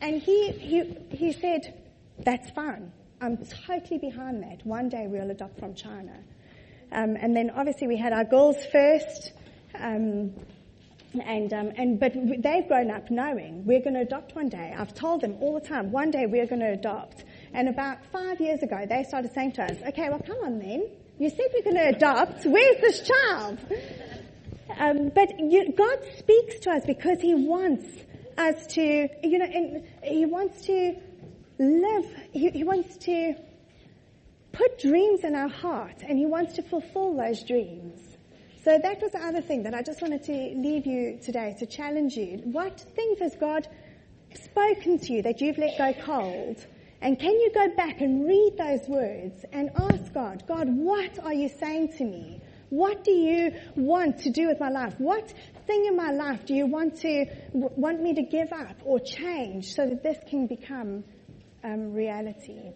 and 0.00 0.20
he, 0.20 0.50
he, 0.50 0.96
he 1.10 1.32
said, 1.32 1.80
that's 2.18 2.50
fine. 2.50 2.92
I'm 3.20 3.38
totally 3.66 3.98
behind 3.98 4.42
that. 4.42 4.66
One 4.66 4.88
day 4.88 5.06
we'll 5.06 5.30
adopt 5.30 5.58
from 5.58 5.74
China. 5.74 6.18
Um, 6.94 7.16
and 7.20 7.36
then 7.36 7.50
obviously 7.50 7.88
we 7.88 7.96
had 7.96 8.12
our 8.12 8.24
girls 8.24 8.56
first. 8.72 9.32
Um, 9.78 10.32
and, 11.22 11.52
um, 11.52 11.72
and, 11.76 12.00
but 12.00 12.12
they've 12.14 12.66
grown 12.66 12.90
up 12.90 13.10
knowing 13.10 13.64
we're 13.64 13.80
going 13.80 13.94
to 13.94 14.00
adopt 14.00 14.34
one 14.34 14.48
day. 14.48 14.74
I've 14.76 14.94
told 14.94 15.20
them 15.20 15.36
all 15.40 15.54
the 15.54 15.66
time, 15.66 15.92
one 15.92 16.10
day 16.10 16.26
we're 16.26 16.46
going 16.46 16.60
to 16.60 16.72
adopt. 16.72 17.24
And 17.52 17.68
about 17.68 17.98
five 18.12 18.40
years 18.40 18.62
ago, 18.62 18.84
they 18.88 19.04
started 19.04 19.32
saying 19.32 19.52
to 19.52 19.64
us, 19.64 19.76
okay, 19.88 20.08
well, 20.08 20.20
come 20.20 20.38
on 20.44 20.58
then. 20.58 20.88
You 21.18 21.30
said 21.30 21.46
we're 21.54 21.62
going 21.62 21.76
to 21.76 21.96
adopt. 21.96 22.44
Where's 22.46 22.80
this 22.80 23.08
child? 23.08 23.58
Um, 24.78 25.10
but 25.14 25.38
you, 25.38 25.72
God 25.72 25.98
speaks 26.18 26.58
to 26.60 26.70
us 26.70 26.84
because 26.84 27.20
He 27.20 27.34
wants 27.34 27.86
us 28.36 28.66
to, 28.68 29.08
you 29.22 29.38
know, 29.38 29.84
He 30.02 30.26
wants 30.26 30.66
to 30.66 30.96
live, 31.58 32.06
he, 32.32 32.50
he 32.50 32.64
wants 32.64 32.96
to 32.98 33.34
put 34.54 34.78
dreams 34.78 35.24
in 35.24 35.34
our 35.34 35.48
heart 35.48 36.02
and 36.06 36.18
He 36.18 36.26
wants 36.26 36.54
to 36.54 36.62
fulfill 36.62 37.16
those 37.16 37.42
dreams. 37.42 38.00
So 38.64 38.78
that 38.78 39.02
was 39.02 39.12
the 39.12 39.22
other 39.22 39.42
thing 39.42 39.64
that 39.64 39.74
I 39.74 39.82
just 39.82 40.00
wanted 40.00 40.22
to 40.24 40.32
leave 40.32 40.86
you 40.86 41.18
today 41.22 41.54
to 41.58 41.66
challenge 41.66 42.16
you. 42.16 42.40
What 42.44 42.80
things 42.80 43.18
has 43.18 43.34
God 43.34 43.68
spoken 44.34 44.98
to 45.00 45.12
you 45.12 45.22
that 45.22 45.40
you've 45.40 45.58
let 45.58 45.76
go 45.76 45.92
cold? 46.02 46.64
And 47.02 47.18
can 47.18 47.32
you 47.32 47.50
go 47.52 47.68
back 47.76 48.00
and 48.00 48.26
read 48.26 48.54
those 48.56 48.88
words 48.88 49.44
and 49.52 49.68
ask 49.76 50.14
God, 50.14 50.44
God, 50.48 50.68
what 50.70 51.18
are 51.18 51.34
you 51.34 51.50
saying 51.50 51.92
to 51.98 52.04
me? 52.04 52.40
What 52.70 53.04
do 53.04 53.10
you 53.10 53.52
want 53.76 54.20
to 54.20 54.30
do 54.30 54.46
with 54.48 54.58
my 54.58 54.70
life? 54.70 54.94
What 54.96 55.32
thing 55.66 55.84
in 55.84 55.96
my 55.96 56.12
life 56.12 56.46
do 56.46 56.54
you 56.54 56.66
want 56.66 56.98
to 57.02 57.26
want 57.52 58.00
me 58.00 58.14
to 58.14 58.22
give 58.22 58.50
up 58.52 58.76
or 58.82 58.98
change 58.98 59.74
so 59.74 59.86
that 59.86 60.02
this 60.02 60.16
can 60.28 60.46
become 60.46 61.04
um, 61.62 61.92
reality? 61.92 62.72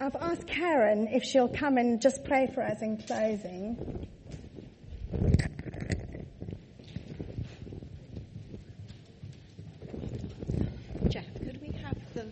I've 0.00 0.16
asked 0.16 0.46
Karen 0.46 1.08
if 1.08 1.24
she'll 1.24 1.48
come 1.48 1.76
and 1.76 2.00
just 2.00 2.24
pray 2.24 2.46
for 2.54 2.62
us 2.62 2.80
in 2.82 2.98
closing. 2.98 4.06
Jeff, 11.08 11.24
could 11.34 11.60
we 11.60 11.68
have 11.82 11.96
the, 12.14 12.22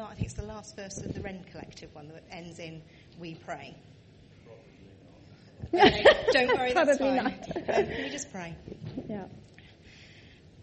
I 0.00 0.14
think 0.14 0.26
it's 0.26 0.34
the 0.34 0.42
last 0.42 0.76
verse 0.76 0.98
of 0.98 1.14
the 1.14 1.20
Rend 1.20 1.46
Collective 1.50 1.94
one 1.94 2.08
that 2.08 2.24
ends 2.30 2.58
in 2.58 2.82
"We 3.18 3.34
pray." 3.34 3.74
Okay, 5.72 6.04
don't 6.32 6.58
worry, 6.58 6.72
that's 6.74 6.98
fine. 6.98 7.16
Not. 7.16 7.26
Um, 7.26 7.32
can 7.64 7.88
we 7.88 8.10
just 8.10 8.30
pray? 8.30 8.54
Yeah. 9.08 9.24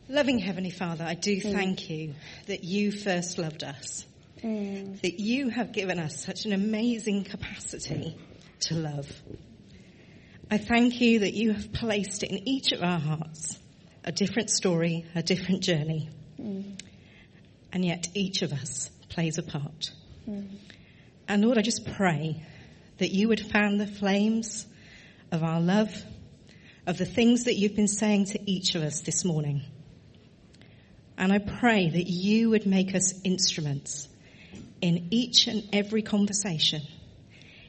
Loving 0.07 0.37
Heavenly 0.37 0.69
Father, 0.69 1.03
I 1.03 1.15
do 1.15 1.37
mm. 1.37 1.51
thank 1.51 1.89
you 1.89 2.13
that 2.47 2.63
you 2.63 2.91
first 2.91 3.37
loved 3.37 3.63
us 3.63 4.05
mm. 4.43 5.01
that 5.01 5.19
you 5.19 5.49
have 5.49 5.71
given 5.71 5.99
us 5.99 6.23
such 6.23 6.45
an 6.45 6.53
amazing 6.53 7.23
capacity 7.23 8.17
to 8.61 8.75
love. 8.75 9.11
I 10.51 10.57
thank 10.57 11.01
you 11.01 11.19
that 11.19 11.33
you 11.33 11.53
have 11.53 11.71
placed 11.73 12.23
in 12.23 12.47
each 12.47 12.71
of 12.71 12.83
our 12.83 12.99
hearts 12.99 13.57
a 14.03 14.11
different 14.11 14.49
story, 14.49 15.05
a 15.15 15.23
different 15.23 15.63
journey. 15.63 16.09
Mm. 16.39 16.79
And 17.71 17.85
yet 17.85 18.09
each 18.13 18.41
of 18.41 18.51
us 18.51 18.91
plays 19.09 19.37
a 19.37 19.43
part. 19.43 19.91
Mm. 20.27 20.57
And 21.27 21.43
Lord, 21.43 21.57
I 21.57 21.61
just 21.61 21.85
pray 21.93 22.43
that 22.97 23.11
you 23.11 23.29
would 23.29 23.39
fan 23.39 23.77
the 23.77 23.87
flames 23.87 24.67
of 25.31 25.43
our 25.43 25.59
love, 25.59 25.91
of 26.85 26.97
the 26.97 27.05
things 27.05 27.45
that 27.45 27.55
you've 27.55 27.75
been 27.75 27.87
saying 27.87 28.25
to 28.25 28.51
each 28.51 28.75
of 28.75 28.83
us 28.83 29.01
this 29.01 29.23
morning. 29.23 29.63
And 31.17 31.31
I 31.31 31.39
pray 31.39 31.89
that 31.89 32.07
you 32.07 32.49
would 32.49 32.65
make 32.65 32.93
us 32.93 33.13
instruments 33.23 34.09
in 34.83 35.07
each 35.11 35.47
and 35.47 35.63
every 35.71 36.01
conversation, 36.01 36.81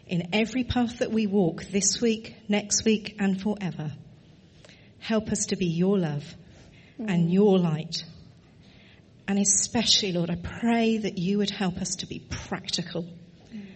in 0.08 0.30
every 0.32 0.64
path 0.64 0.98
that 0.98 1.12
we 1.12 1.28
walk 1.28 1.62
this 1.66 2.00
week, 2.00 2.34
next 2.48 2.84
week, 2.84 3.14
and 3.20 3.40
forever. 3.40 3.92
Help 4.98 5.30
us 5.30 5.46
to 5.46 5.56
be 5.56 5.66
your 5.66 5.96
love 5.96 6.24
mm. 6.98 7.08
and 7.08 7.32
your 7.32 7.56
light. 7.56 8.02
And 9.28 9.38
especially, 9.38 10.10
Lord, 10.10 10.28
I 10.28 10.34
pray 10.34 10.98
that 10.98 11.16
you 11.16 11.38
would 11.38 11.50
help 11.50 11.76
us 11.76 11.94
to 11.96 12.06
be 12.06 12.18
practical. 12.18 13.04
Mm. 13.04 13.66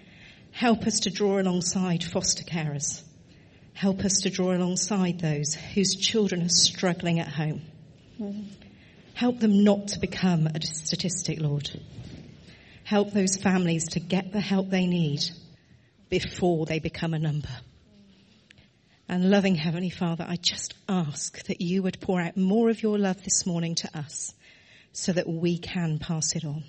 Help 0.50 0.84
us 0.88 0.98
to 1.00 1.10
draw 1.10 1.38
alongside 1.38 2.02
foster 2.02 2.42
carers. 2.42 3.04
Help 3.72 4.04
us 4.04 4.22
to 4.22 4.30
draw 4.30 4.52
alongside 4.52 5.20
those 5.20 5.54
whose 5.54 5.94
children 5.94 6.42
are 6.42 6.48
struggling 6.48 7.20
at 7.20 7.28
home. 7.28 7.62
Mm. 8.20 8.46
Help 9.14 9.38
them 9.38 9.62
not 9.62 9.86
to 9.88 10.00
become 10.00 10.48
a 10.48 10.60
statistic, 10.60 11.38
Lord. 11.38 11.70
Help 12.88 13.12
those 13.12 13.36
families 13.36 13.88
to 13.88 14.00
get 14.00 14.32
the 14.32 14.40
help 14.40 14.70
they 14.70 14.86
need 14.86 15.20
before 16.08 16.64
they 16.64 16.78
become 16.78 17.12
a 17.12 17.18
number. 17.18 17.50
And 19.06 19.30
loving 19.30 19.56
Heavenly 19.56 19.90
Father, 19.90 20.24
I 20.26 20.36
just 20.36 20.72
ask 20.88 21.44
that 21.48 21.60
you 21.60 21.82
would 21.82 22.00
pour 22.00 22.18
out 22.18 22.38
more 22.38 22.70
of 22.70 22.82
your 22.82 22.96
love 22.96 23.22
this 23.22 23.44
morning 23.44 23.74
to 23.74 23.98
us 23.98 24.32
so 24.92 25.12
that 25.12 25.28
we 25.28 25.58
can 25.58 25.98
pass 25.98 26.34
it 26.34 26.46
on. 26.46 26.64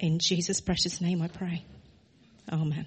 In 0.00 0.18
Jesus' 0.18 0.60
precious 0.60 1.00
name 1.00 1.22
I 1.22 1.28
pray. 1.28 1.64
Amen. 2.50 2.86